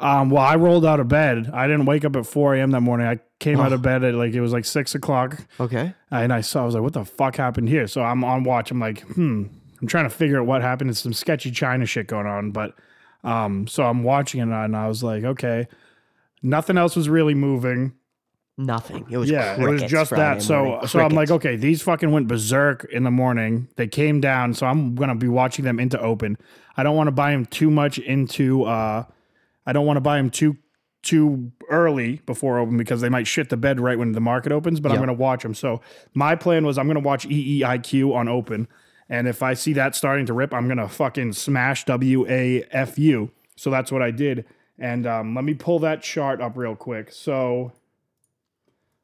Um, 0.00 0.30
well, 0.30 0.44
I 0.44 0.54
rolled 0.54 0.84
out 0.86 1.00
of 1.00 1.08
bed. 1.08 1.50
I 1.52 1.66
didn't 1.66 1.86
wake 1.86 2.04
up 2.04 2.14
at 2.14 2.24
4 2.24 2.54
a.m. 2.54 2.70
that 2.70 2.82
morning. 2.82 3.06
I 3.08 3.18
came 3.40 3.58
out 3.58 3.72
of 3.72 3.82
bed 3.82 4.04
at 4.04 4.14
like 4.14 4.32
it 4.32 4.40
was 4.40 4.52
like 4.52 4.64
six 4.64 4.94
o'clock, 4.94 5.44
Okay. 5.58 5.92
and 6.10 6.32
I 6.32 6.40
saw. 6.40 6.62
I 6.62 6.66
was 6.66 6.74
like, 6.74 6.82
"What 6.84 6.92
the 6.92 7.04
fuck 7.04 7.36
happened 7.36 7.68
here?" 7.68 7.86
So 7.86 8.02
I'm 8.02 8.22
on 8.24 8.44
watch. 8.44 8.70
I'm 8.70 8.80
like, 8.80 9.00
"Hmm." 9.08 9.44
I'm 9.80 9.86
trying 9.86 10.04
to 10.06 10.10
figure 10.10 10.40
out 10.40 10.46
what 10.46 10.60
happened. 10.60 10.90
It's 10.90 10.98
some 10.98 11.12
sketchy 11.12 11.52
China 11.52 11.86
shit 11.86 12.08
going 12.08 12.26
on, 12.26 12.50
but 12.50 12.74
um, 13.24 13.66
so 13.66 13.84
I'm 13.84 14.02
watching 14.02 14.40
it, 14.40 14.44
and 14.44 14.76
I 14.76 14.88
was 14.88 15.02
like, 15.02 15.24
"Okay." 15.24 15.66
Nothing 16.42 16.78
else 16.78 16.94
was 16.94 17.08
really 17.08 17.34
moving. 17.34 17.94
Nothing. 18.56 19.06
It 19.08 19.16
was 19.18 19.30
Yeah, 19.30 19.54
it 19.54 19.68
was 19.68 19.82
just 19.82 20.10
Friday 20.10 20.38
that. 20.40 20.42
So 20.42 20.80
so 20.86 20.98
I'm 21.00 21.12
like, 21.12 21.30
okay, 21.30 21.54
these 21.54 21.80
fucking 21.82 22.10
went 22.10 22.26
berserk 22.26 22.84
in 22.90 23.04
the 23.04 23.10
morning. 23.10 23.68
They 23.76 23.86
came 23.86 24.20
down, 24.20 24.52
so 24.54 24.66
I'm 24.66 24.96
gonna 24.96 25.14
be 25.14 25.28
watching 25.28 25.64
them 25.64 25.78
into 25.78 26.00
open. 26.00 26.36
I 26.76 26.82
don't 26.82 26.96
want 26.96 27.06
to 27.06 27.12
buy 27.12 27.30
them 27.30 27.46
too 27.46 27.70
much 27.70 27.98
into. 27.98 28.64
uh 28.64 29.04
I 29.64 29.72
don't 29.72 29.86
want 29.86 29.96
to 29.98 30.00
buy 30.00 30.16
them 30.16 30.30
too 30.30 30.56
too 31.02 31.52
early 31.70 32.16
before 32.26 32.58
open 32.58 32.76
because 32.76 33.00
they 33.00 33.08
might 33.08 33.28
shit 33.28 33.48
the 33.48 33.56
bed 33.56 33.78
right 33.78 33.96
when 33.98 34.10
the 34.10 34.20
market 34.20 34.50
opens. 34.50 34.80
But 34.80 34.90
I'm 34.90 34.98
gonna 34.98 35.12
watch 35.12 35.42
them. 35.44 35.54
So 35.54 35.80
my 36.14 36.34
plan 36.34 36.66
was 36.66 36.78
I'm 36.78 36.88
gonna 36.88 36.98
watch 36.98 37.28
EEIQ 37.28 38.12
on 38.12 38.28
open, 38.28 38.66
and 39.08 39.26
if 39.28 39.42
I 39.42 39.54
see 39.54 39.72
that 39.74 39.94
starting 39.94 40.26
to 40.26 40.32
rip, 40.32 40.52
I'm 40.54 40.68
gonna 40.68 40.88
fucking 40.88 41.32
smash 41.32 41.84
WAFU. 41.86 43.30
So 43.56 43.70
that's 43.70 43.90
what 43.90 44.02
I 44.02 44.10
did. 44.10 44.44
And 44.78 45.06
um, 45.06 45.34
let 45.34 45.44
me 45.44 45.54
pull 45.54 45.78
that 45.80 46.02
chart 46.02 46.40
up 46.40 46.56
real 46.56 46.76
quick. 46.76 47.10
So 47.12 47.72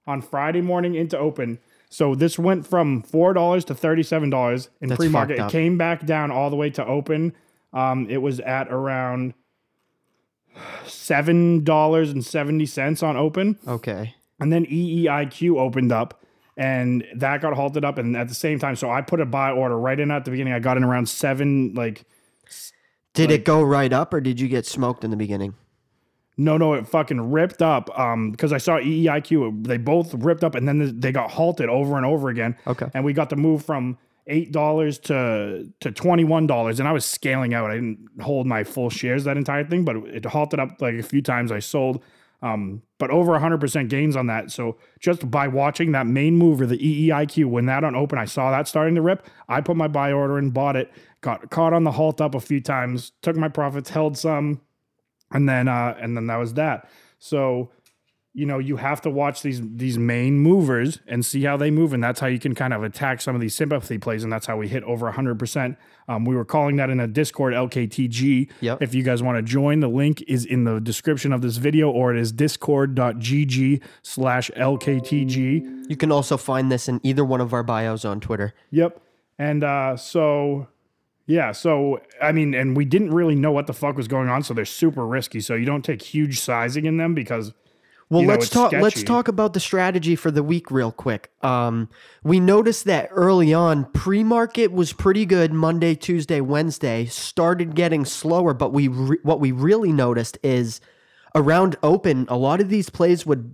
on 0.06 0.22
Friday 0.22 0.60
morning 0.60 0.94
into 0.94 1.18
open. 1.18 1.58
So 1.90 2.14
this 2.14 2.38
went 2.38 2.66
from 2.66 3.02
four 3.02 3.32
dollars 3.32 3.64
to 3.66 3.74
thirty-seven 3.74 4.30
dollars 4.30 4.68
in 4.80 4.90
pre-market. 4.96 5.38
It 5.38 5.50
came 5.50 5.78
back 5.78 6.04
down 6.04 6.30
all 6.30 6.50
the 6.50 6.56
way 6.56 6.70
to 6.70 6.84
open. 6.84 7.32
Um, 7.72 8.08
it 8.10 8.18
was 8.18 8.40
at 8.40 8.68
around 8.68 9.34
seven 10.86 11.64
dollars 11.64 12.10
and 12.10 12.24
seventy 12.24 12.66
cents 12.66 13.02
on 13.02 13.16
open, 13.16 13.58
Okay. 13.66 14.14
and 14.40 14.52
then 14.52 14.66
EEIQ 14.66 15.58
opened 15.58 15.92
up, 15.92 16.20
and 16.56 17.04
that 17.16 17.40
got 17.40 17.54
halted 17.54 17.84
up. 17.84 17.98
And 17.98 18.16
at 18.16 18.28
the 18.28 18.34
same 18.34 18.58
time, 18.58 18.76
so 18.76 18.90
I 18.90 19.00
put 19.00 19.20
a 19.20 19.26
buy 19.26 19.50
order 19.50 19.78
right 19.78 19.98
in 19.98 20.10
at 20.10 20.24
the 20.24 20.30
beginning. 20.30 20.52
I 20.52 20.58
got 20.60 20.76
in 20.76 20.84
around 20.84 21.08
seven, 21.08 21.74
like 21.74 22.04
Did 23.14 23.30
it 23.30 23.44
go 23.44 23.62
right 23.62 23.92
up, 23.92 24.12
or 24.14 24.20
did 24.20 24.40
you 24.40 24.48
get 24.48 24.66
smoked 24.66 25.04
in 25.04 25.10
the 25.10 25.16
beginning? 25.16 25.54
No, 26.36 26.56
no, 26.56 26.74
it 26.74 26.88
fucking 26.88 27.30
ripped 27.30 27.62
up. 27.62 27.96
Um, 27.98 28.32
because 28.32 28.52
I 28.52 28.58
saw 28.58 28.78
EEIQ, 28.78 29.66
they 29.66 29.76
both 29.76 30.12
ripped 30.14 30.42
up, 30.42 30.56
and 30.56 30.66
then 30.66 30.98
they 30.98 31.12
got 31.12 31.30
halted 31.30 31.68
over 31.68 31.96
and 31.96 32.04
over 32.04 32.28
again. 32.28 32.56
Okay. 32.66 32.86
and 32.92 33.04
we 33.04 33.12
got 33.12 33.30
to 33.30 33.36
move 33.36 33.64
from 33.64 33.98
eight 34.26 34.52
dollars 34.52 34.98
to 34.98 35.70
to 35.80 35.92
twenty 35.92 36.24
one 36.24 36.46
dollars, 36.46 36.80
and 36.80 36.88
I 36.88 36.92
was 36.92 37.04
scaling 37.04 37.54
out. 37.54 37.70
I 37.70 37.74
didn't 37.74 38.08
hold 38.20 38.46
my 38.46 38.64
full 38.64 38.90
shares 38.90 39.24
that 39.24 39.36
entire 39.36 39.64
thing, 39.64 39.84
but 39.84 39.96
it 39.96 40.24
halted 40.24 40.58
up 40.58 40.80
like 40.80 40.94
a 40.94 41.02
few 41.02 41.22
times. 41.22 41.52
I 41.52 41.60
sold. 41.60 42.02
Um, 42.44 42.82
but 42.98 43.10
over 43.10 43.32
100% 43.32 43.88
gains 43.88 44.16
on 44.16 44.26
that. 44.26 44.50
So 44.50 44.76
just 45.00 45.30
by 45.30 45.48
watching 45.48 45.92
that 45.92 46.06
main 46.06 46.36
mover, 46.36 46.66
the 46.66 46.76
E 46.76 47.08
EEIQ, 47.08 47.46
when 47.46 47.64
that 47.66 47.84
on 47.84 47.96
open, 47.96 48.18
I 48.18 48.26
saw 48.26 48.50
that 48.50 48.68
starting 48.68 48.94
to 48.96 49.02
rip. 49.02 49.26
I 49.48 49.62
put 49.62 49.78
my 49.78 49.88
buy 49.88 50.12
order 50.12 50.38
in, 50.38 50.50
bought 50.50 50.76
it, 50.76 50.92
got 51.22 51.48
caught 51.48 51.72
on 51.72 51.84
the 51.84 51.92
halt 51.92 52.20
up 52.20 52.34
a 52.34 52.40
few 52.40 52.60
times, 52.60 53.12
took 53.22 53.34
my 53.34 53.48
profits, 53.48 53.88
held 53.88 54.18
some, 54.18 54.60
and 55.30 55.48
then 55.48 55.68
uh, 55.68 55.96
and 55.98 56.18
then 56.18 56.26
that 56.26 56.36
was 56.36 56.52
that. 56.54 56.86
So 57.18 57.70
you 58.36 58.44
know 58.44 58.58
you 58.58 58.76
have 58.76 59.00
to 59.00 59.08
watch 59.08 59.42
these 59.42 59.60
these 59.76 59.96
main 59.96 60.38
movers 60.40 60.98
and 61.06 61.24
see 61.24 61.44
how 61.44 61.56
they 61.56 61.70
move 61.70 61.92
and 61.92 62.02
that's 62.02 62.18
how 62.18 62.26
you 62.26 62.40
can 62.40 62.52
kind 62.54 62.74
of 62.74 62.82
attack 62.82 63.20
some 63.20 63.34
of 63.36 63.40
these 63.40 63.54
sympathy 63.54 63.96
plays 63.96 64.24
and 64.24 64.32
that's 64.32 64.44
how 64.46 64.56
we 64.56 64.66
hit 64.66 64.82
over 64.82 65.10
100% 65.12 65.76
um, 66.08 66.24
we 66.24 66.34
were 66.34 66.44
calling 66.44 66.74
that 66.76 66.90
in 66.90 66.98
a 66.98 67.06
discord 67.06 67.54
lktg 67.54 68.50
Yep. 68.60 68.82
if 68.82 68.92
you 68.92 69.04
guys 69.04 69.22
want 69.22 69.38
to 69.38 69.42
join 69.42 69.78
the 69.78 69.88
link 69.88 70.20
is 70.26 70.44
in 70.44 70.64
the 70.64 70.80
description 70.80 71.32
of 71.32 71.42
this 71.42 71.58
video 71.58 71.88
or 71.90 72.12
it 72.12 72.20
is 72.20 72.32
discord.gg 72.32 73.80
slash 74.02 74.50
lktg 74.56 75.88
You 75.90 75.96
can 75.96 76.10
also 76.10 76.36
find 76.36 76.70
this 76.72 76.88
in 76.88 77.00
either 77.02 77.24
one 77.24 77.40
of 77.40 77.52
our 77.52 77.62
bios 77.62 78.04
on 78.04 78.20
Twitter. 78.20 78.54
Yep. 78.70 79.00
And 79.38 79.62
uh, 79.64 79.96
so, 79.96 80.68
yeah. 81.26 81.52
So, 81.52 82.00
I 82.22 82.32
mean, 82.32 82.54
and 82.54 82.76
we 82.76 82.84
didn't 82.84 83.12
really 83.12 83.34
know 83.34 83.52
what 83.52 83.66
the 83.66 83.72
fuck 83.74 83.96
was 83.96 84.08
going 84.08 84.28
on. 84.28 84.42
So 84.42 84.54
they're 84.54 84.64
super 84.64 85.06
risky. 85.06 85.40
So 85.40 85.54
you 85.54 85.66
don't 85.66 85.84
take 85.84 86.02
huge 86.02 86.40
sizing 86.40 86.86
in 86.86 86.96
them 86.96 87.14
because. 87.14 87.52
Well, 88.14 88.22
you 88.22 88.28
know, 88.28 88.34
let's 88.34 88.48
talk. 88.48 88.72
Let's 88.72 89.02
talk 89.02 89.26
about 89.26 89.54
the 89.54 89.60
strategy 89.60 90.14
for 90.14 90.30
the 90.30 90.44
week 90.44 90.70
real 90.70 90.92
quick. 90.92 91.32
Um, 91.42 91.88
we 92.22 92.38
noticed 92.38 92.84
that 92.84 93.08
early 93.10 93.52
on, 93.52 93.86
pre-market 93.86 94.70
was 94.70 94.92
pretty 94.92 95.26
good. 95.26 95.52
Monday, 95.52 95.96
Tuesday, 95.96 96.40
Wednesday 96.40 97.06
started 97.06 97.74
getting 97.74 98.04
slower, 98.04 98.54
but 98.54 98.72
we 98.72 98.86
re- 98.86 99.18
what 99.24 99.40
we 99.40 99.50
really 99.50 99.90
noticed 99.90 100.38
is 100.44 100.80
around 101.34 101.74
open, 101.82 102.26
a 102.28 102.36
lot 102.36 102.60
of 102.60 102.68
these 102.68 102.88
plays 102.88 103.26
would 103.26 103.52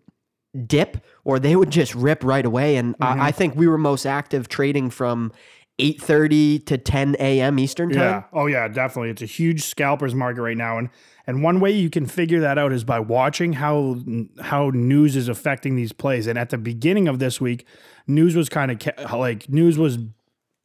dip 0.67 0.99
or 1.25 1.39
they 1.39 1.57
would 1.57 1.71
just 1.71 1.95
rip 1.95 2.23
right 2.23 2.45
away. 2.45 2.77
And 2.77 2.95
Mm-hmm. 2.99 3.21
I, 3.21 3.29
I 3.29 3.31
think 3.33 3.55
we 3.57 3.67
were 3.67 3.79
most 3.79 4.05
active 4.05 4.49
trading 4.49 4.91
from 4.91 5.33
eight 5.81 6.01
thirty 6.01 6.59
to 6.61 6.79
ten 6.79 7.17
a.m. 7.19 7.59
Eastern 7.59 7.91
time. 7.91 7.99
Yeah. 7.99 8.23
Oh 8.33 8.47
yeah, 8.47 8.69
definitely. 8.69 9.11
It's 9.11 9.23
a 9.23 9.27
huge 9.27 9.63
scalpers 9.65 10.15
market 10.15 10.43
right 10.43 10.57
now, 10.57 10.79
and 10.79 10.91
and 11.27 11.43
one 11.43 11.61
way 11.61 11.71
you 11.71 11.91
can 11.91 12.07
figure 12.07 12.41
that 12.41 12.59
out 12.59 12.73
is 12.73 12.85
by 12.85 13.01
watching 13.01 13.55
how 13.55 13.97
how 14.41 14.71
news 14.71 15.17
is 15.17 15.29
affecting 15.29 15.77
these 15.77 15.93
plays. 15.93 16.27
And 16.27 16.39
at 16.39 16.51
the 16.51 16.59
beginning 16.59 17.09
of 17.09 17.19
this 17.19 17.41
week, 17.41 17.67
news 18.07 18.37
was 18.37 18.49
kind 18.49 18.71
of 18.71 19.13
like 19.13 19.49
news 19.49 19.79
was 19.79 19.99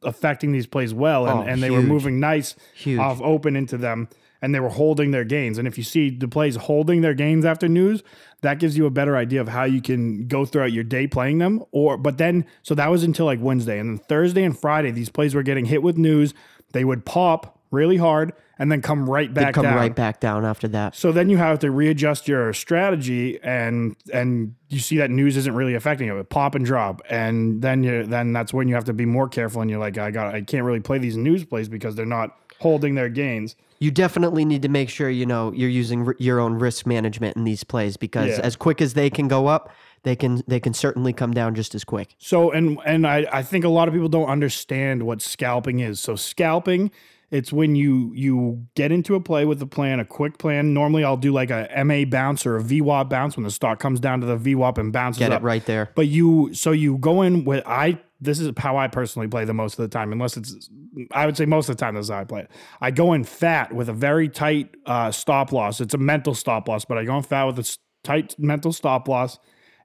affecting 0.02 0.52
these 0.52 0.66
plays 0.66 0.92
well, 0.94 1.26
and, 1.26 1.38
Oh, 1.40 1.42
and 1.42 1.62
they 1.62 1.70
were 1.70 1.82
moving 1.82 2.20
nice 2.20 2.54
Huge. 2.74 3.00
off 3.00 3.20
open 3.22 3.56
into 3.56 3.76
them, 3.76 4.08
and 4.42 4.54
they 4.54 4.60
were 4.60 4.68
holding 4.68 5.10
their 5.10 5.24
gains. 5.24 5.58
And 5.58 5.66
if 5.66 5.78
you 5.78 5.84
see 5.84 6.10
the 6.10 6.28
plays 6.28 6.56
holding 6.56 7.00
their 7.00 7.14
gains 7.14 7.44
after 7.44 7.68
news, 7.68 8.02
that 8.42 8.58
gives 8.58 8.76
you 8.76 8.86
a 8.86 8.90
better 8.90 9.16
idea 9.16 9.40
of 9.40 9.48
how 9.48 9.64
you 9.64 9.80
can 9.80 10.26
go 10.26 10.44
throughout 10.44 10.72
your 10.72 10.84
day 10.84 11.06
playing 11.06 11.38
them. 11.38 11.64
Or 11.72 11.96
but 11.96 12.18
then 12.18 12.44
so 12.62 12.74
that 12.74 12.90
was 12.90 13.02
until 13.04 13.26
like 13.26 13.40
Wednesday, 13.40 13.78
and 13.78 13.98
then 13.98 14.04
Thursday 14.06 14.44
and 14.44 14.58
Friday, 14.58 14.90
these 14.90 15.08
plays 15.08 15.34
were 15.34 15.42
getting 15.42 15.66
hit 15.66 15.82
with 15.82 15.96
news. 15.96 16.34
They 16.72 16.84
would 16.84 17.04
pop 17.04 17.58
really 17.70 17.96
hard 17.96 18.32
and 18.58 18.72
then 18.72 18.80
come 18.80 19.08
right 19.08 19.32
back 19.32 19.54
Come 19.54 19.64
down. 19.64 19.76
right 19.76 19.94
back 19.94 20.20
down 20.20 20.44
after 20.44 20.66
that. 20.68 20.94
So 20.94 21.12
then 21.12 21.28
you 21.28 21.36
have 21.36 21.58
to 21.58 21.70
readjust 21.70 22.26
your 22.26 22.52
strategy, 22.52 23.38
and 23.42 23.96
and 24.12 24.54
you 24.68 24.78
see 24.78 24.96
that 24.98 25.10
news 25.10 25.36
isn't 25.36 25.54
really 25.54 25.74
affecting 25.74 26.08
it. 26.08 26.14
It 26.14 26.28
pop 26.30 26.54
and 26.54 26.64
drop, 26.64 27.02
and 27.10 27.60
then 27.60 27.82
you 27.82 28.04
then 28.04 28.32
that's 28.32 28.54
when 28.54 28.68
you 28.68 28.74
have 28.74 28.84
to 28.84 28.92
be 28.92 29.04
more 29.04 29.28
careful. 29.28 29.60
And 29.60 29.70
you're 29.70 29.80
like, 29.80 29.98
I 29.98 30.10
got, 30.10 30.34
I 30.34 30.40
can't 30.40 30.64
really 30.64 30.80
play 30.80 30.98
these 30.98 31.16
news 31.16 31.44
plays 31.44 31.68
because 31.68 31.94
they're 31.96 32.06
not 32.06 32.36
holding 32.60 32.94
their 32.94 33.08
gains. 33.08 33.54
you 33.78 33.90
definitely 33.90 34.44
need 34.44 34.62
to 34.62 34.68
make 34.68 34.88
sure 34.88 35.10
you 35.10 35.26
know 35.26 35.52
you're 35.52 35.68
using 35.68 36.06
r- 36.06 36.16
your 36.18 36.40
own 36.40 36.54
risk 36.54 36.86
management 36.86 37.36
in 37.36 37.44
these 37.44 37.62
plays 37.64 37.96
because 37.98 38.30
Yeah. 38.38 38.44
as 38.44 38.56
quick 38.56 38.80
as 38.80 38.94
they 38.94 39.10
can 39.10 39.28
go 39.28 39.48
up 39.48 39.70
they 40.02 40.16
can 40.16 40.42
they 40.48 40.60
can 40.60 40.72
certainly 40.72 41.12
come 41.12 41.32
down 41.34 41.54
just 41.54 41.74
as 41.74 41.84
quick 41.84 42.14
So 42.18 42.50
and 42.50 42.78
and 42.86 43.06
I 43.06 43.26
I 43.32 43.42
think 43.42 43.64
a 43.64 43.68
lot 43.68 43.88
of 43.88 43.92
people 43.94 44.08
don't 44.08 44.28
understand 44.28 45.02
what 45.02 45.20
scalping 45.20 45.80
is. 45.80 46.00
So 46.00 46.16
scalping. 46.16 46.90
It's 47.28 47.52
when 47.52 47.74
you 47.74 48.12
you 48.14 48.66
get 48.76 48.92
into 48.92 49.16
a 49.16 49.20
play 49.20 49.44
with 49.44 49.60
a 49.60 49.66
plan, 49.66 49.98
a 49.98 50.04
quick 50.04 50.38
plan. 50.38 50.72
Normally, 50.72 51.02
I'll 51.02 51.16
do 51.16 51.32
like 51.32 51.50
a 51.50 51.68
MA 51.84 52.04
bounce 52.04 52.46
or 52.46 52.56
a 52.56 52.62
VWAP 52.62 53.08
bounce 53.10 53.36
when 53.36 53.42
the 53.42 53.50
stock 53.50 53.80
comes 53.80 53.98
down 53.98 54.20
to 54.20 54.26
the 54.26 54.36
VWAP 54.38 54.78
and 54.78 54.92
bounces 54.92 55.18
get 55.18 55.32
up. 55.32 55.42
right 55.42 55.64
there 55.66 55.90
But 55.96 56.06
you, 56.06 56.54
so 56.54 56.70
you 56.70 56.98
go 56.98 57.22
in 57.22 57.44
with 57.44 57.64
I. 57.66 57.98
This 58.20 58.40
is 58.40 58.50
how 58.56 58.76
I 58.78 58.88
personally 58.88 59.28
play 59.28 59.44
the 59.44 59.52
most 59.54 59.78
of 59.78 59.82
the 59.82 59.88
time, 59.88 60.10
unless 60.12 60.36
it's. 60.36 60.70
I 61.12 61.26
would 61.26 61.36
say 61.36 61.44
most 61.44 61.68
of 61.68 61.76
the 61.76 61.80
time 61.80 61.94
this 61.94 62.06
is 62.06 62.10
how 62.10 62.20
I 62.20 62.24
play 62.24 62.40
it. 62.42 62.50
I 62.80 62.90
go 62.90 63.12
in 63.12 63.24
fat 63.24 63.74
with 63.74 63.88
a 63.90 63.92
very 63.92 64.28
tight 64.28 64.74
uh, 64.86 65.10
stop 65.10 65.52
loss. 65.52 65.80
It's 65.80 65.92
a 65.94 65.98
mental 65.98 66.34
stop 66.34 66.66
loss, 66.68 66.84
but 66.86 66.96
I 66.96 67.04
go 67.04 67.16
in 67.16 67.22
fat 67.22 67.44
with 67.44 67.58
a 67.58 67.76
tight 68.04 68.34
mental 68.38 68.72
stop 68.72 69.06
loss. 69.08 69.38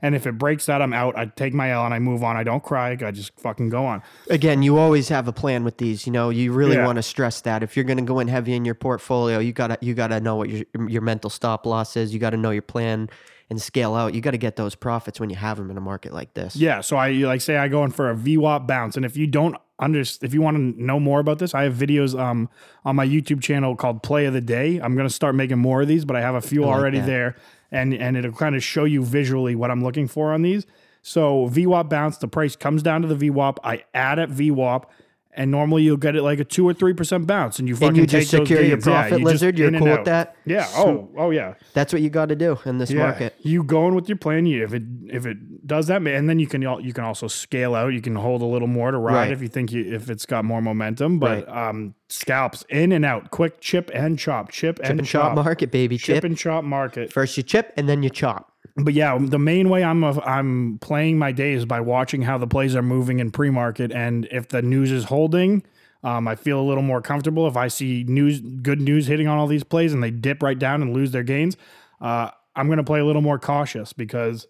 And 0.04 0.16
if 0.16 0.26
it 0.26 0.32
breaks 0.40 0.66
that, 0.66 0.82
I'm 0.82 0.94
out. 0.94 1.16
I 1.16 1.26
take 1.28 1.54
my 1.54 1.70
L 1.72 1.86
and 1.86 1.94
I 1.94 2.00
move 2.00 2.24
on. 2.24 2.36
I 2.36 2.44
don't 2.44 2.64
cry. 2.64 2.98
I 3.00 3.12
just 3.12 3.40
fucking 3.40 3.70
go 3.70 3.86
on. 3.86 4.02
again 4.32 4.64
you 4.64 4.78
always 4.80 5.10
have 5.10 5.28
a 5.28 5.34
plan 5.34 5.64
with 5.64 5.78
these 5.78 6.08
you 6.08 6.12
know 6.12 6.32
you 6.32 6.52
really 6.54 6.76
Yeah. 6.78 6.86
want 6.88 6.96
to 6.96 7.04
stress 7.04 7.42
that 7.42 7.62
if 7.62 7.76
you're 7.76 7.86
going 7.86 8.00
to 8.00 8.04
go 8.04 8.20
in 8.20 8.28
heavy 8.28 8.54
in 8.56 8.66
your 8.66 8.74
portfolio 8.74 9.38
you 9.38 9.54
got 9.54 9.68
to 9.68 9.78
you 9.80 9.94
got 9.94 10.08
to 10.08 10.20
know 10.20 10.36
what 10.38 10.50
your 10.50 10.64
your 10.88 11.02
mental 11.04 11.30
stop 11.30 11.68
loss 11.68 11.96
is 11.96 12.14
you 12.16 12.20
got 12.20 12.32
to 12.32 12.38
know 12.38 12.50
your 12.50 12.64
plan 12.64 13.10
and 13.52 13.62
scale 13.62 13.94
out 13.94 14.16
you 14.16 14.22
got 14.22 14.32
to 14.32 14.38
get 14.38 14.56
those 14.56 14.74
profits 14.74 15.20
when 15.20 15.30
you 15.30 15.36
have 15.36 15.58
them 15.58 15.70
in 15.70 15.78
a 15.78 15.82
market 15.82 16.14
like 16.14 16.34
this 16.34 16.56
Yeah. 16.56 16.82
So 16.82 16.98
I 16.98 17.12
like 17.12 17.42
say 17.42 17.58
I 17.58 17.68
go 17.68 17.84
in 17.84 17.92
for 17.92 18.10
a 18.10 18.16
VWAP 18.16 18.68
bounce, 18.68 18.96
and 18.96 19.06
if 19.06 19.18
you 19.18 19.28
don't 19.28 19.56
understand, 19.80 20.30
if 20.30 20.34
you 20.34 20.42
want 20.42 20.58
to 20.58 20.84
know 20.84 21.00
more 21.00 21.20
about 21.20 21.40
this, 21.40 21.54
I 21.56 21.64
have 21.64 21.74
videos 21.74 22.18
um 22.18 22.50
on 22.86 22.96
my 22.96 23.06
YouTube 23.06 23.42
channel 23.42 23.76
called 23.76 24.04
Play 24.04 24.26
of 24.26 24.34
the 24.34 24.42
Day. 24.42 24.80
I'm 24.80 24.96
gonna 24.96 25.10
start 25.10 25.36
making 25.36 25.58
more 25.60 25.82
of 25.82 25.88
these, 25.88 26.06
but 26.06 26.16
I 26.16 26.22
have 26.22 26.36
a 26.36 26.42
few 26.42 26.62
like 26.62 26.76
already 26.76 27.00
that. 27.00 27.08
there, 27.08 27.36
and 27.72 27.94
and 27.94 28.16
it'll 28.18 28.32
kind 28.32 28.56
of 28.56 28.64
show 28.64 28.86
you 28.86 29.04
visually 29.04 29.56
what 29.56 29.72
I'm 29.72 29.84
looking 29.84 30.08
for 30.08 30.34
on 30.34 30.42
these. 30.44 30.66
So 31.02 31.50
VWAP 31.50 31.90
bounce, 31.90 32.18
the 32.18 32.28
price 32.28 32.56
comes 32.56 32.84
down 32.84 33.02
to 33.02 33.08
the 33.08 33.30
VWAP. 33.30 33.58
I 33.64 33.84
add 33.94 34.20
at 34.20 34.30
VWAP. 34.30 34.84
And 35.34 35.50
normally 35.50 35.84
you'll 35.84 35.98
get 35.98 36.16
it 36.16 36.24
like 36.24 36.40
a 36.40 36.44
two 36.44 36.68
or 36.68 36.74
three 36.74 36.94
percent 36.94 37.26
bounce, 37.26 37.58
and 37.58 37.68
you 37.68 37.76
fucking 37.76 37.96
you 37.96 38.06
take 38.06 38.28
just 38.28 38.32
secure 38.32 38.62
your 38.62 38.78
gains. 38.78 38.88
Yeah, 38.88 38.94
profit, 38.94 39.20
you 39.20 39.26
just 39.26 39.34
Lizard? 39.34 39.58
You're 39.58 39.68
and 39.70 39.78
cool 39.78 39.88
with 39.88 40.06
that? 40.06 40.36
Yeah. 40.46 40.68
Oh, 40.76 41.10
oh 41.18 41.32
yeah. 41.32 41.54
that's 41.74 41.94
what 41.94 42.02
you 42.02 42.10
got 42.10 42.30
to 42.30 42.36
do 42.36 42.60
in 42.66 42.78
this 42.80 42.92
market 42.92 43.36
You 43.40 43.64
go 43.64 43.88
in 43.88 43.96
with 43.96 44.10
your 44.10 44.18
plan. 44.18 44.46
You 44.46 44.64
if 44.64 44.74
it 44.74 44.84
if 45.08 45.26
it 45.26 45.66
does 45.66 45.88
that, 45.88 46.06
and 46.06 46.30
then 46.30 46.40
you 46.40 46.48
can 46.48 46.62
you 46.62 46.94
can 46.94 47.04
also 47.04 47.28
scale 47.28 47.76
out. 47.76 47.94
You 47.94 48.02
can 48.02 48.16
hold 48.16 48.42
a 48.42 48.46
little 48.46 48.68
more 48.68 48.92
to 48.92 48.98
ride 48.98 49.14
Right. 49.14 49.32
if 49.32 49.42
you 49.42 49.48
think 49.48 49.72
you 49.72 49.94
if 49.94 50.10
it's 50.10 50.26
got 50.26 50.44
more 50.46 50.62
momentum. 50.62 51.20
But 51.20 51.48
um, 51.48 51.96
scalps 52.10 52.66
in 52.70 52.92
and 52.92 53.06
out, 53.06 53.32
quick 53.32 53.62
chip 53.62 53.90
and 53.94 54.18
chop, 54.20 54.52
chip, 54.52 54.80
and, 54.84 55.00
and 55.00 55.08
chop 55.08 55.36
market 55.36 55.72
baby 55.72 55.98
chip, 55.98 56.18
chip 56.18 56.24
and 56.24 56.38
chop 56.38 56.64
market. 56.64 57.12
first 57.14 57.38
you 57.38 57.44
chip 57.44 57.74
and 57.78 57.88
then 57.88 58.04
you 58.04 58.10
chop 58.10 58.51
But 58.78 58.94
yeah, 58.94 59.18
the 59.20 59.40
main 59.40 59.70
way 59.70 59.84
I'm 59.84 60.04
a, 60.04 60.20
I'm 60.22 60.78
playing 60.80 61.18
my 61.18 61.32
day 61.32 61.54
is 61.54 61.66
by 61.66 61.82
watching 61.82 62.22
how 62.22 62.38
the 62.38 62.48
plays 62.48 62.76
are 62.76 62.82
moving 62.82 63.20
in 63.20 63.32
pre 63.32 63.50
market, 63.50 63.92
and 63.92 64.28
if 64.32 64.48
the 64.48 64.62
news 64.62 64.92
is 64.92 65.06
holding. 65.06 65.64
Um, 66.04 66.28
I 66.28 66.36
feel 66.36 66.60
a 66.60 66.64
little 66.64 66.82
more 66.82 67.00
comfortable 67.02 67.48
if 67.48 67.56
I 67.56 67.68
see 67.68 68.04
news, 68.08 68.40
good 68.40 68.82
news 68.82 69.06
hitting 69.06 69.28
on 69.28 69.38
all 69.38 69.46
these 69.46 69.64
plays, 69.64 69.94
and 69.94 70.02
they 70.02 70.10
dip 70.10 70.42
right 70.42 70.58
down 70.58 70.82
and 70.82 70.94
lose 70.96 71.12
their 71.12 71.22
gains. 71.22 71.58
Uh, 72.00 72.32
I'm 72.56 72.66
going 72.66 72.78
to 72.80 72.84
play 72.84 73.00
a 73.00 73.06
little 73.06 73.22
more 73.22 73.38
cautious 73.38 73.94
because 73.94 74.48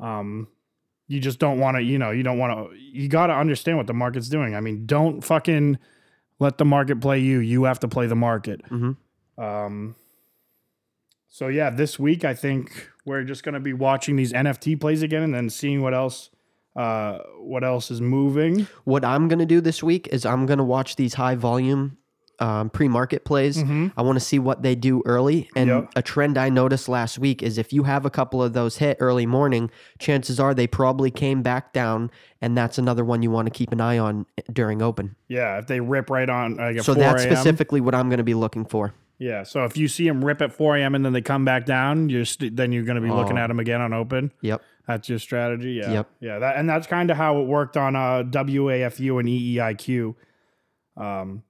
um, 0.00 0.48
you 1.06 1.20
just 1.20 1.38
don't 1.38 1.58
want 1.58 1.76
to, 1.76 1.82
you 1.82 1.98
know, 1.98 2.10
you 2.10 2.22
don't 2.22 2.38
want 2.38 2.70
to, 2.70 2.76
you 2.78 3.08
got 3.08 3.26
to 3.26 3.34
understand 3.34 3.76
what 3.76 3.86
the 3.86 3.92
market's 3.92 4.30
doing. 4.30 4.54
I 4.54 4.60
mean, 4.60 4.86
don't 4.86 5.20
fucking 5.20 5.78
let 6.38 6.56
the 6.56 6.64
market 6.64 7.02
play 7.02 7.18
you. 7.18 7.40
You 7.40 7.64
have 7.64 7.80
to 7.80 7.88
play 7.88 8.06
the 8.06 8.16
market. 8.16 8.62
Mhm. 8.70 8.96
Um, 9.36 9.94
so 11.28 11.48
yeah, 11.48 11.68
this 11.70 11.98
week 11.98 12.24
I 12.24 12.32
think 12.34 12.90
we're 13.08 13.24
just 13.24 13.42
going 13.42 13.54
to 13.54 13.60
be 13.60 13.72
watching 13.72 14.14
these 14.16 14.32
NFT 14.32 14.78
plays 14.80 15.02
again 15.02 15.22
and 15.22 15.34
then 15.34 15.48
seeing 15.50 15.82
what 15.82 15.94
else, 15.94 16.30
uh, 16.76 17.18
what 17.40 17.64
else 17.64 17.90
is 17.90 18.00
moving. 18.00 18.68
What 18.84 19.04
I'm 19.04 19.26
going 19.28 19.38
to 19.40 19.46
do 19.46 19.60
this 19.60 19.82
week 19.82 20.06
is 20.12 20.24
I'm 20.26 20.46
going 20.46 20.58
to 20.58 20.64
watch 20.64 20.96
these 20.96 21.14
high 21.14 21.34
volume 21.34 21.96
um, 22.40 22.70
pre 22.70 22.86
market 22.86 23.24
plays. 23.24 23.58
I 23.96 24.02
want 24.02 24.14
to 24.16 24.24
see 24.24 24.38
what 24.38 24.62
they 24.62 24.76
do 24.76 25.02
early. 25.04 25.50
And 25.56 25.68
Yep. 25.70 25.90
a 25.96 26.02
trend 26.02 26.38
I 26.38 26.50
noticed 26.50 26.88
last 26.88 27.18
week 27.18 27.42
is 27.42 27.58
if 27.58 27.72
you 27.72 27.82
have 27.82 28.04
a 28.06 28.10
couple 28.10 28.40
of 28.40 28.52
those 28.52 28.76
hit 28.76 28.96
early 29.00 29.26
morning, 29.26 29.72
chances 29.98 30.38
are 30.38 30.54
they 30.54 30.68
probably 30.68 31.10
came 31.10 31.42
back 31.42 31.72
down. 31.72 32.12
And 32.40 32.56
that's 32.56 32.78
another 32.78 33.04
one 33.04 33.22
you 33.22 33.32
want 33.32 33.46
to 33.46 33.50
keep 33.50 33.72
an 33.72 33.80
eye 33.80 33.98
on 33.98 34.24
during 34.52 34.82
open. 34.82 35.16
Yeah, 35.26 35.58
if 35.58 35.66
they 35.66 35.80
rip 35.80 36.10
right 36.10 36.30
on, 36.30 36.56
like 36.58 36.80
So 36.82 36.94
4 36.94 37.02
that's 37.02 37.22
specifically 37.24 37.80
what 37.80 37.94
I'm 37.96 38.08
going 38.08 38.18
to 38.18 38.24
be 38.24 38.34
looking 38.34 38.64
for. 38.64 38.94
Yeah, 39.18 39.42
so 39.42 39.64
if 39.64 39.76
you 39.76 39.88
see 39.88 40.06
them 40.06 40.24
rip 40.24 40.40
at 40.40 40.52
4 40.52 40.76
a.m. 40.76 40.94
and 40.94 41.04
then 41.04 41.12
they 41.12 41.20
come 41.22 41.44
back 41.44 41.66
down, 41.66 42.08
you're 42.08 42.24
st- 42.24 42.54
then 42.54 42.70
you're 42.70 42.84
going 42.84 42.96
to 42.96 43.02
be 43.02 43.10
looking 43.10 43.36
Oh. 43.36 43.40
at 43.42 43.48
them 43.48 43.58
again 43.58 43.80
on 43.80 43.92
open. 43.92 44.32
Yep. 44.42 44.62
That's 44.86 45.08
your 45.08 45.18
strategy. 45.18 45.72
Yeah. 45.72 45.92
Yep. 45.92 46.10
Yeah. 46.20 46.38
That, 46.38 46.56
and 46.56 46.68
that's 46.70 46.86
kind 46.86 47.10
of 47.10 47.16
how 47.16 47.40
it 47.40 47.46
worked 47.46 47.76
on 47.76 47.96
uh, 47.96 48.22
WAFU 48.24 49.18
and 49.18 49.28
EEIQ. 49.28 50.14
Um, 50.96 51.42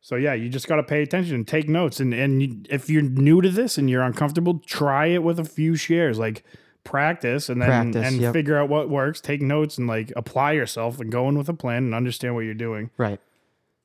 so 0.00 0.16
yeah, 0.16 0.34
you 0.34 0.48
just 0.48 0.66
got 0.66 0.76
to 0.76 0.82
pay 0.82 1.02
attention 1.02 1.36
and 1.36 1.46
take 1.46 1.68
notes. 1.68 2.00
And 2.00 2.12
and 2.12 2.42
you, 2.42 2.62
if 2.68 2.90
you're 2.90 3.02
new 3.02 3.40
to 3.40 3.50
this 3.50 3.78
and 3.78 3.88
you're 3.88 4.02
uncomfortable, 4.02 4.58
try 4.66 5.06
it 5.06 5.22
with 5.22 5.38
a 5.38 5.44
few 5.44 5.76
shares. 5.76 6.18
Like 6.18 6.44
practice 6.84 7.48
and 7.48 7.62
then 7.62 7.68
Practice, 7.92 8.12
and 8.12 8.20
yep. 8.20 8.32
figure 8.32 8.58
out 8.58 8.68
what 8.68 8.90
works. 8.90 9.20
Take 9.20 9.40
notes 9.40 9.78
and 9.78 9.86
like 9.86 10.12
apply 10.16 10.52
yourself 10.52 10.98
and 11.00 11.10
go 11.12 11.28
in 11.28 11.38
with 11.38 11.48
a 11.48 11.54
plan 11.54 11.84
and 11.84 11.94
understand 11.94 12.34
what 12.34 12.40
you're 12.40 12.54
doing. 12.54 12.90
Right. 12.96 13.20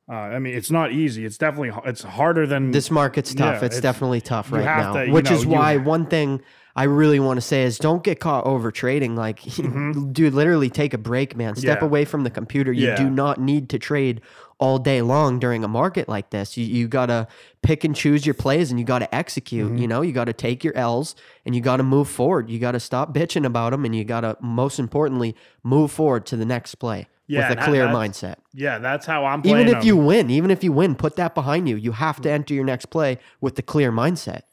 Uh, 0.10 0.14
I 0.14 0.40
mean, 0.40 0.56
it's 0.56 0.72
not 0.72 0.92
easy. 0.94 1.26
It's 1.26 1.38
definitely 1.38 1.72
it's 1.86 2.02
harder 2.04 2.48
than 2.48 2.72
This 2.72 2.90
market's 2.90 3.34
tough. 3.34 3.60
Yeah, 3.62 3.66
it's, 3.66 3.78
it's- 3.78 3.82
definitely 3.82 4.22
tough 4.22 4.52
right 4.52 4.64
now. 4.64 4.94
to, 4.94 5.12
which 5.12 5.30
know, 5.30 5.36
is 5.36 5.46
why 5.46 5.78
one 5.78 6.06
thing 6.06 6.42
I 6.78 6.84
really 6.84 7.20
want 7.20 7.38
to 7.38 7.42
say 7.42 7.64
is 7.64 7.78
don't 7.78 8.04
get 8.04 8.20
caught 8.20 8.46
over 8.46 8.72
trading. 8.72 9.16
Like, 9.18 9.42
dude, 10.12 10.34
literally 10.34 10.70
take 10.70 10.94
a 10.94 10.98
break, 10.98 11.36
man. 11.36 11.56
Step 11.56 11.78
Mm-hmm. 11.80 11.84
Yeah. 11.84 11.88
away 11.90 12.06
from 12.06 12.24
the 12.24 12.30
computer. 12.30 12.72
You 12.72 12.88
Yeah. 12.90 12.96
do 12.96 13.10
not 13.10 13.42
need 13.42 13.68
to 13.70 13.80
trade 13.80 14.22
all 14.60 14.80
day 14.80 15.02
long 15.02 15.40
during 15.40 15.64
a 15.64 15.68
market 15.68 16.08
like 16.08 16.30
this. 16.30 16.56
You, 16.56 16.66
you 16.66 16.88
got 16.88 17.08
to 17.08 17.28
pick 17.62 17.84
and 17.84 17.96
choose 17.96 18.26
your 18.26 18.34
plays 18.34 18.72
and 18.72 18.80
you 18.80 18.86
got 18.86 19.00
to 19.00 19.14
execute. 19.14 19.68
Mm-hmm. 19.68 19.78
You 19.78 19.88
know, 19.88 20.02
you 20.02 20.14
got 20.14 20.26
to 20.26 20.34
take 20.34 20.64
your 20.64 20.76
L's 20.78 21.16
and 21.46 21.54
you 21.54 21.62
got 21.62 21.78
to 21.78 21.84
move 21.84 22.08
forward. 22.10 22.50
You 22.50 22.60
got 22.60 22.72
to 22.72 22.80
stop 22.80 23.14
bitching 23.14 23.46
about 23.46 23.72
them 23.72 23.84
and 23.84 23.94
you 23.96 24.04
got 24.06 24.22
to, 24.22 24.38
most 24.40 24.80
importantly, 24.80 25.36
move 25.64 25.92
forward 25.92 26.26
to 26.28 26.38
the 26.38 26.46
next 26.46 26.76
play 26.76 27.08
Yeah, 27.28 27.50
with 27.50 27.60
a 27.60 27.62
clear 27.64 27.88
mindset. 27.88 28.36
Yeah, 28.54 28.80
that's 28.80 29.06
how 29.06 29.26
I'm 29.26 29.42
playing. 29.42 29.58
Even 29.58 29.68
if 29.68 29.80
them. 29.82 29.88
you 29.88 29.98
win, 29.98 30.30
even 30.30 30.50
if 30.50 30.64
you 30.64 30.72
win, 30.72 30.96
put 30.96 31.18
that 31.18 31.36
behind 31.36 31.68
you. 31.68 31.76
You 31.76 31.92
have 31.92 32.22
to 32.22 32.32
enter 32.32 32.54
your 32.54 32.64
next 32.64 32.86
play 32.86 33.18
with 33.42 33.56
the 33.56 33.62
clear 33.62 33.92
mindset. 33.92 34.44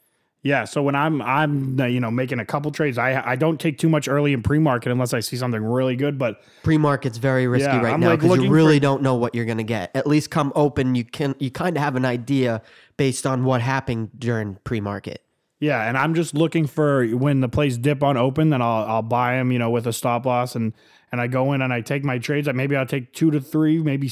Yeah, 0.43 0.65
so 0.65 0.83
when 0.83 0.93
I'm 0.93 1.21
I'm 1.23 1.79
uh, 1.79 1.85
you 1.85 1.99
know 1.99 2.11
making 2.11 2.39
a 2.39 2.45
couple 2.45 2.69
trades, 2.71 2.97
I 2.99 3.31
I 3.31 3.35
don't 3.35 3.59
take 3.59 3.77
too 3.79 3.89
much 3.89 4.07
early 4.07 4.31
in 4.33 4.43
pre-market 4.43 4.91
unless 4.91 5.11
I 5.13 5.19
see 5.21 5.37
something 5.37 5.63
really 5.63 5.95
good. 5.95 6.19
But 6.19 6.41
Pre-market's 6.63 7.17
very 7.17 7.47
risky 7.47 7.65
Yeah, 7.71 7.81
right 7.81 7.93
I'm, 7.93 7.99
now 7.99 8.09
like, 8.09 8.19
because 8.19 8.35
you 8.35 8.41
looking 8.41 8.51
really 8.51 8.75
for- 8.77 8.81
don't 8.81 9.01
know 9.01 9.15
what 9.15 9.33
you're 9.33 9.45
gonna 9.45 9.63
get. 9.63 9.89
At 9.95 10.05
least 10.05 10.29
come 10.29 10.51
open, 10.53 10.93
you 10.93 11.03
can 11.03 11.33
you 11.39 11.49
kind 11.49 11.75
of 11.77 11.81
have 11.81 11.95
an 11.95 12.05
idea 12.05 12.61
based 12.97 13.25
on 13.25 13.43
what 13.43 13.61
happened 13.61 14.11
during 14.19 14.57
pre-market. 14.63 15.23
yeah, 15.59 15.87
and 15.87 15.97
I'm 15.97 16.13
just 16.13 16.35
looking 16.35 16.67
for 16.67 17.07
when 17.07 17.39
the 17.39 17.49
plays 17.49 17.77
dip 17.79 18.03
on 18.03 18.15
open, 18.15 18.51
then 18.51 18.61
I'll 18.61 18.85
I'll 18.85 19.01
buy 19.01 19.37
them 19.37 19.51
you 19.51 19.57
know 19.57 19.71
with 19.71 19.87
a 19.87 19.93
stop 19.93 20.27
loss 20.27 20.55
and 20.55 20.73
and 21.15 21.21
I 21.21 21.27
go 21.27 21.53
in 21.53 21.61
and 21.61 21.71
I 21.71 21.79
take 21.79 22.03
my 22.03 22.17
trades. 22.17 22.49
Maybe 22.53 22.75
I'll 22.75 22.85
take 22.85 23.13
two 23.13 23.31
to 23.31 23.39
three, 23.39 23.81
maybe 23.81 24.11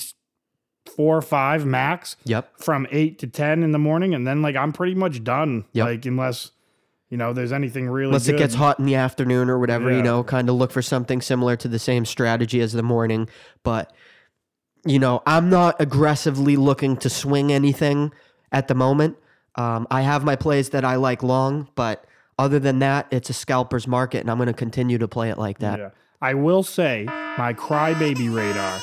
four 0.96 1.18
or 1.18 1.22
five 1.22 1.66
max 1.66 2.16
Yep. 2.24 2.60
from 2.62 2.88
eight 2.92 3.20
to 3.20 3.28
ten 3.28 3.62
in 3.62 3.74
the 3.74 3.80
morning, 3.80 4.14
and 4.16 4.26
then 4.26 4.42
like 4.42 4.56
I'm 4.56 4.72
pretty 4.72 4.96
much 4.96 5.22
done. 5.24 5.66
Yep. 5.74 5.86
Like 5.86 6.06
unless 6.06 6.52
you 7.10 7.18
know 7.18 7.34
there's 7.34 7.52
anything 7.52 7.90
really 7.90 8.08
Unless 8.08 8.28
good. 8.28 8.36
it 8.36 8.38
gets 8.38 8.56
hot 8.56 8.80
in 8.80 8.86
the 8.86 8.96
afternoon 8.96 9.50
or 9.50 9.60
whatever, 9.60 9.92
Yeah. 9.92 9.98
you 9.98 10.04
know, 10.04 10.24
kind 10.24 10.48
of 10.48 10.56
look 10.56 10.72
for 10.72 10.82
something 10.82 11.20
similar 11.22 11.56
to 11.58 11.68
the 11.68 11.80
same 11.80 12.06
strategy 12.06 12.62
as 12.62 12.72
the 12.74 12.84
morning. 12.84 13.28
But 13.64 13.92
you 14.86 15.00
know, 15.00 15.22
I'm 15.26 15.50
not 15.50 15.76
aggressively 15.82 16.56
looking 16.56 16.96
to 16.98 17.10
swing 17.10 17.52
anything 17.52 18.12
at 18.52 18.68
the 18.70 18.76
moment. 18.76 19.18
Um, 19.56 19.88
I 19.92 20.02
have 20.02 20.24
my 20.24 20.36
plays 20.36 20.70
that 20.70 20.84
I 20.86 20.96
like 20.96 21.22
long, 21.22 21.68
but 21.76 22.06
other 22.40 22.58
than 22.60 22.80
that, 22.80 23.08
it's 23.12 23.30
a 23.30 23.34
scalper's 23.34 23.88
market, 23.88 24.22
and 24.22 24.32
I'm 24.32 24.38
going 24.38 24.48
to 24.48 24.54
continue 24.54 24.98
to 24.98 25.08
play 25.08 25.30
it 25.30 25.38
like 25.38 25.60
that. 25.60 25.78
Yeah. 25.80 25.90
I 26.24 26.34
will 26.36 26.64
say 26.64 27.04
my 27.38 27.54
crybaby 27.54 28.34
radar. 28.34 28.80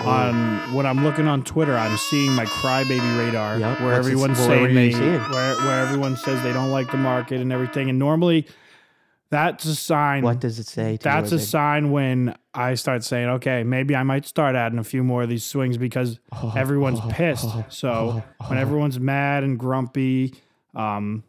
Oh. 0.00 0.08
On 0.08 0.74
when 0.74 0.86
I'm 0.86 1.02
looking 1.04 1.26
on 1.28 1.42
Twitter, 1.42 1.76
I'm 1.76 1.96
seeing 1.98 2.32
my 2.32 2.44
crybaby 2.46 3.18
radar 3.18 3.58
Yep. 3.58 3.80
where 3.80 3.88
What's 3.96 4.06
it- 4.06 4.10
everyone's 4.12 4.38
saying 4.38 4.74
they 4.74 4.92
seeing? 4.92 5.20
where 5.20 5.54
where 5.56 5.80
everyone 5.80 6.16
says 6.16 6.42
they 6.42 6.52
don't 6.52 6.70
like 6.70 6.90
the 6.90 6.96
market 6.96 7.40
and 7.40 7.52
everything. 7.52 7.90
And 7.90 7.98
normally, 7.98 8.46
that's 9.30 9.64
a 9.66 9.74
sign. 9.74 10.22
What 10.22 10.40
does 10.40 10.58
it 10.60 10.66
say? 10.66 10.96
To 10.98 11.04
that's 11.04 11.32
a 11.32 11.38
sign 11.38 11.90
when 11.90 12.34
I 12.54 12.74
start 12.74 13.04
saying, 13.04 13.28
okay, 13.28 13.64
maybe 13.64 13.94
I 13.94 14.02
might 14.04 14.24
start 14.24 14.54
adding 14.56 14.78
a 14.78 14.84
few 14.84 15.02
more 15.04 15.24
of 15.24 15.28
these 15.28 15.44
swings 15.44 15.76
because 15.76 16.18
everyone's 16.56 17.00
pissed. 17.10 17.48
So 17.68 18.22
when 18.46 18.56
everyone's 18.58 18.98
mad 18.98 19.42
and 19.44 19.58
grumpy, 19.58 20.32
um, 20.74 21.24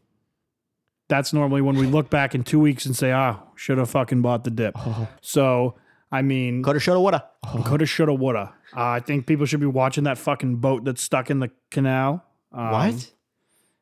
that's 1.10 1.34
normally 1.34 1.62
when 1.62 1.76
we 1.76 1.86
look 1.88 2.10
back 2.10 2.34
in 2.36 2.44
two 2.44 2.60
weeks 2.60 2.86
and 2.86 2.96
say, 2.96 3.12
ah, 3.12 3.40
should 3.56 3.78
have 3.78 3.90
fucking 3.90 4.22
bought 4.22 4.44
the 4.46 4.52
dip. 4.52 4.78
So, 5.22 5.76
I 6.12 6.22
mean, 6.22 6.64
Coulda, 6.64 6.80
shoulda, 6.80 7.02
woulda. 7.02 7.26
coulda, 7.66 7.86
shoulda, 7.86 8.14
woulda. 8.14 8.54
Uh, 8.76 8.82
I 8.86 9.00
think 9.00 9.26
people 9.28 9.46
should 9.46 9.60
be 9.60 9.66
watching 9.66 10.06
that 10.06 10.18
fucking 10.18 10.58
boat 10.58 10.86
that's 10.86 11.02
stuck 11.02 11.30
in 11.30 11.40
the 11.40 11.50
canal. 11.72 12.24
Um, 12.54 12.72
What? 12.72 13.12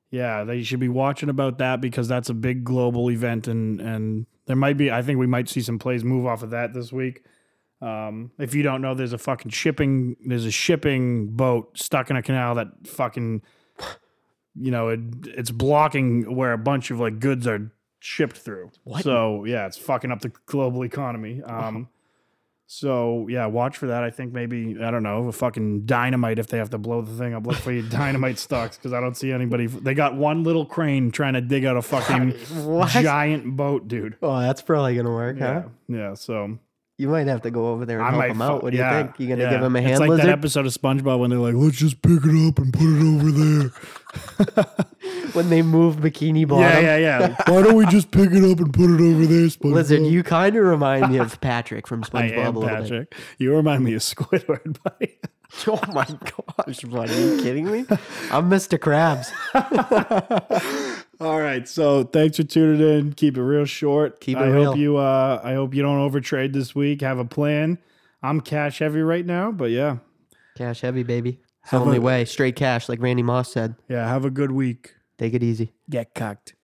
Yeah, 0.10 0.46
they 0.46 0.64
should 0.64 0.80
be 0.80 0.88
watching 0.90 1.28
about 1.30 1.58
that 1.58 1.82
because 1.82 2.08
that's 2.08 2.30
a 2.30 2.34
big 2.34 2.64
global 2.64 3.12
event, 3.12 3.48
and 3.50 3.82
and 3.82 4.26
there 4.46 4.56
might 4.56 4.78
be. 4.78 4.90
I 4.90 5.02
think 5.02 5.20
we 5.20 5.28
might 5.28 5.50
see 5.50 5.60
some 5.62 5.78
plays 5.80 6.06
move 6.06 6.26
off 6.26 6.44
of 6.44 6.52
that 6.52 6.74
this 6.74 6.94
week. 6.94 7.24
Um, 7.82 8.32
if 8.40 8.56
you 8.56 8.64
don't 8.64 8.82
know, 8.82 8.94
there's 8.96 9.12
a 9.12 9.18
fucking 9.18 9.52
shipping. 9.52 10.16
There's 10.26 10.46
a 10.46 10.52
shipping 10.52 11.28
boat 11.36 11.78
stuck 11.78 12.10
in 12.10 12.16
a 12.16 12.22
canal 12.24 12.56
that 12.56 12.68
fucking, 12.88 13.42
you 14.60 14.72
know, 14.72 14.90
it, 14.90 15.00
it's 15.26 15.52
blocking 15.52 16.36
where 16.36 16.54
a 16.54 16.58
bunch 16.58 16.92
of 16.92 17.00
like 17.00 17.20
goods 17.20 17.46
are 17.48 17.72
shipped 18.00 18.38
through. 18.38 18.72
So 19.02 19.44
yeah, 19.46 19.66
it's 19.66 19.78
fucking 19.78 20.12
up 20.12 20.22
the 20.22 20.32
global 20.46 20.84
economy. 20.84 21.42
Um, 21.44 21.90
so 22.70 23.28
yeah, 23.30 23.46
watch 23.46 23.78
for 23.78 23.88
that. 23.88 24.04
I 24.04 24.10
think 24.10 24.34
maybe 24.34 24.76
I 24.84 24.92
don't 24.92 25.04
know 25.04 25.28
a 25.30 25.32
fucking 25.32 25.86
dynamite 25.86 26.38
if 26.38 26.48
they 26.48 26.58
have 26.58 26.70
to 26.72 26.78
blow 26.78 27.02
the 27.02 27.14
thing 27.18 27.34
up. 27.34 27.48
Look 27.48 27.56
for 27.56 27.72
your 27.72 27.84
dynamite 27.90 28.38
stocks 28.40 28.76
because 28.78 28.92
I 28.92 29.00
don't 29.00 29.16
see 29.16 29.32
anybody. 29.32 29.68
They 29.68 29.94
got 29.94 30.16
one 30.16 30.44
little 30.44 30.66
crane 30.66 31.12
trying 31.12 31.34
to 31.34 31.42
dig 31.42 31.64
out 31.64 31.78
a 31.78 31.82
fucking 31.82 32.36
giant 32.88 33.56
boat, 33.56 33.88
dude. 33.88 34.18
Oh, 34.22 34.40
that's 34.42 34.62
probably 34.62 34.96
gonna 34.98 35.12
work, 35.12 35.38
Yeah, 35.40 35.62
huh? 35.62 35.68
yeah. 35.88 36.14
So 36.16 36.60
You 36.98 37.08
might 37.08 37.28
have 37.28 37.42
to 37.44 37.52
go 37.52 37.68
over 37.70 37.86
there 37.86 38.00
and 38.02 38.08
I 38.08 38.20
help 38.20 38.32
him 38.36 38.42
out. 38.42 38.64
What 38.64 38.72
do 38.72 38.78
you 38.78 38.84
think? 38.90 39.18
You 39.18 39.30
gonna 39.30 39.44
yeah. 39.44 39.52
give 39.52 39.64
him 39.64 39.76
a 39.76 39.82
hand 39.82 39.92
It's 39.94 40.00
like 40.02 40.10
lizard? 40.10 40.26
that 40.26 40.32
episode 40.34 40.66
of 40.66 40.74
SpongeBob 40.74 41.20
when 41.20 41.30
they're 41.30 41.40
like, 41.40 41.54
"Let's 41.56 41.78
just 41.78 42.02
pick 42.02 42.20
it 42.26 42.48
up 42.50 42.58
and 42.60 42.74
put 42.74 42.84
it 42.84 43.16
over 43.16 43.32
there." 43.32 43.72
When 45.34 45.50
they 45.50 45.62
move 45.62 45.98
Bikini 45.98 46.48
Bottom. 46.48 46.64
yeah, 46.84 46.98
yeah, 46.98 47.20
yeah. 47.20 47.36
Why 47.48 47.62
don't 47.62 47.76
we 47.76 47.86
just 47.88 48.12
pick 48.12 48.32
it 48.32 48.44
up 48.50 48.60
and 48.60 48.74
put 48.74 48.90
it 48.90 49.02
over 49.02 49.26
there, 49.26 49.48
SpongeBob? 49.48 49.74
Lizard, 49.74 50.02
you 50.02 50.24
kind 50.24 50.56
of 50.56 50.64
remind 50.66 51.12
me 51.12 51.18
of 51.18 51.40
Patrick 51.42 51.88
from 51.88 52.04
SpongeBob. 52.04 52.16
I 52.16 52.30
SpongeBob 52.30 52.46
am 52.48 52.56
a 52.56 52.60
little 52.60 52.76
Patrick. 52.78 53.16
You 53.38 53.56
remind 53.56 53.84
me 53.84 53.94
of 53.94 54.02
Squidward, 54.02 54.78
buddy. 54.84 55.18
Oh 55.66 55.80
my 55.94 56.04
gosh, 56.06 56.82
buddy, 56.82 57.14
are 57.14 57.36
you 57.36 57.42
kidding 57.42 57.72
me? 57.72 57.86
I'm 58.32 58.50
Mr. 58.50 58.78
Krabs. 58.78 59.32
All 61.22 61.40
right, 61.40 61.66
so 61.68 62.04
thanks 62.04 62.36
for 62.36 62.44
tuning 62.44 62.82
in. 62.82 63.14
Keep 63.14 63.38
it 63.38 63.42
real 63.42 63.64
short. 63.64 64.20
Keep 64.20 64.40
it 64.40 64.42
I 64.42 64.48
real. 64.50 64.66
hope 64.66 64.78
you. 64.78 64.98
Uh, 64.98 65.40
I 65.42 65.54
hope 65.54 65.74
you 65.74 65.82
don't 65.82 65.98
overtrade 66.12 66.52
this 66.52 66.76
week. 66.76 67.00
Have 67.00 67.18
a 67.18 67.24
plan. 67.26 67.78
I'm 68.22 68.42
cash 68.42 68.80
heavy 68.80 69.02
right 69.02 69.26
now, 69.26 69.52
but 69.54 69.72
yeah, 69.72 69.98
Cash 70.58 70.82
heavy, 70.82 71.04
baby. 71.04 71.40
It's 71.68 71.72
the 71.72 71.80
Have 71.80 71.86
only 71.88 71.98
a- 71.98 72.02
way. 72.02 72.24
Straight 72.24 72.56
cash, 72.56 72.88
like 72.88 73.02
Randy 73.02 73.24
Moss 73.24 73.52
said. 73.52 73.76
yeah. 73.90 74.08
Have 74.08 74.24
a 74.24 74.30
good 74.30 74.52
week. 74.54 74.96
Take 75.18 75.34
it 75.34 75.44
easy. 75.44 75.74
Get 75.90 76.14
cucked. 76.14 76.54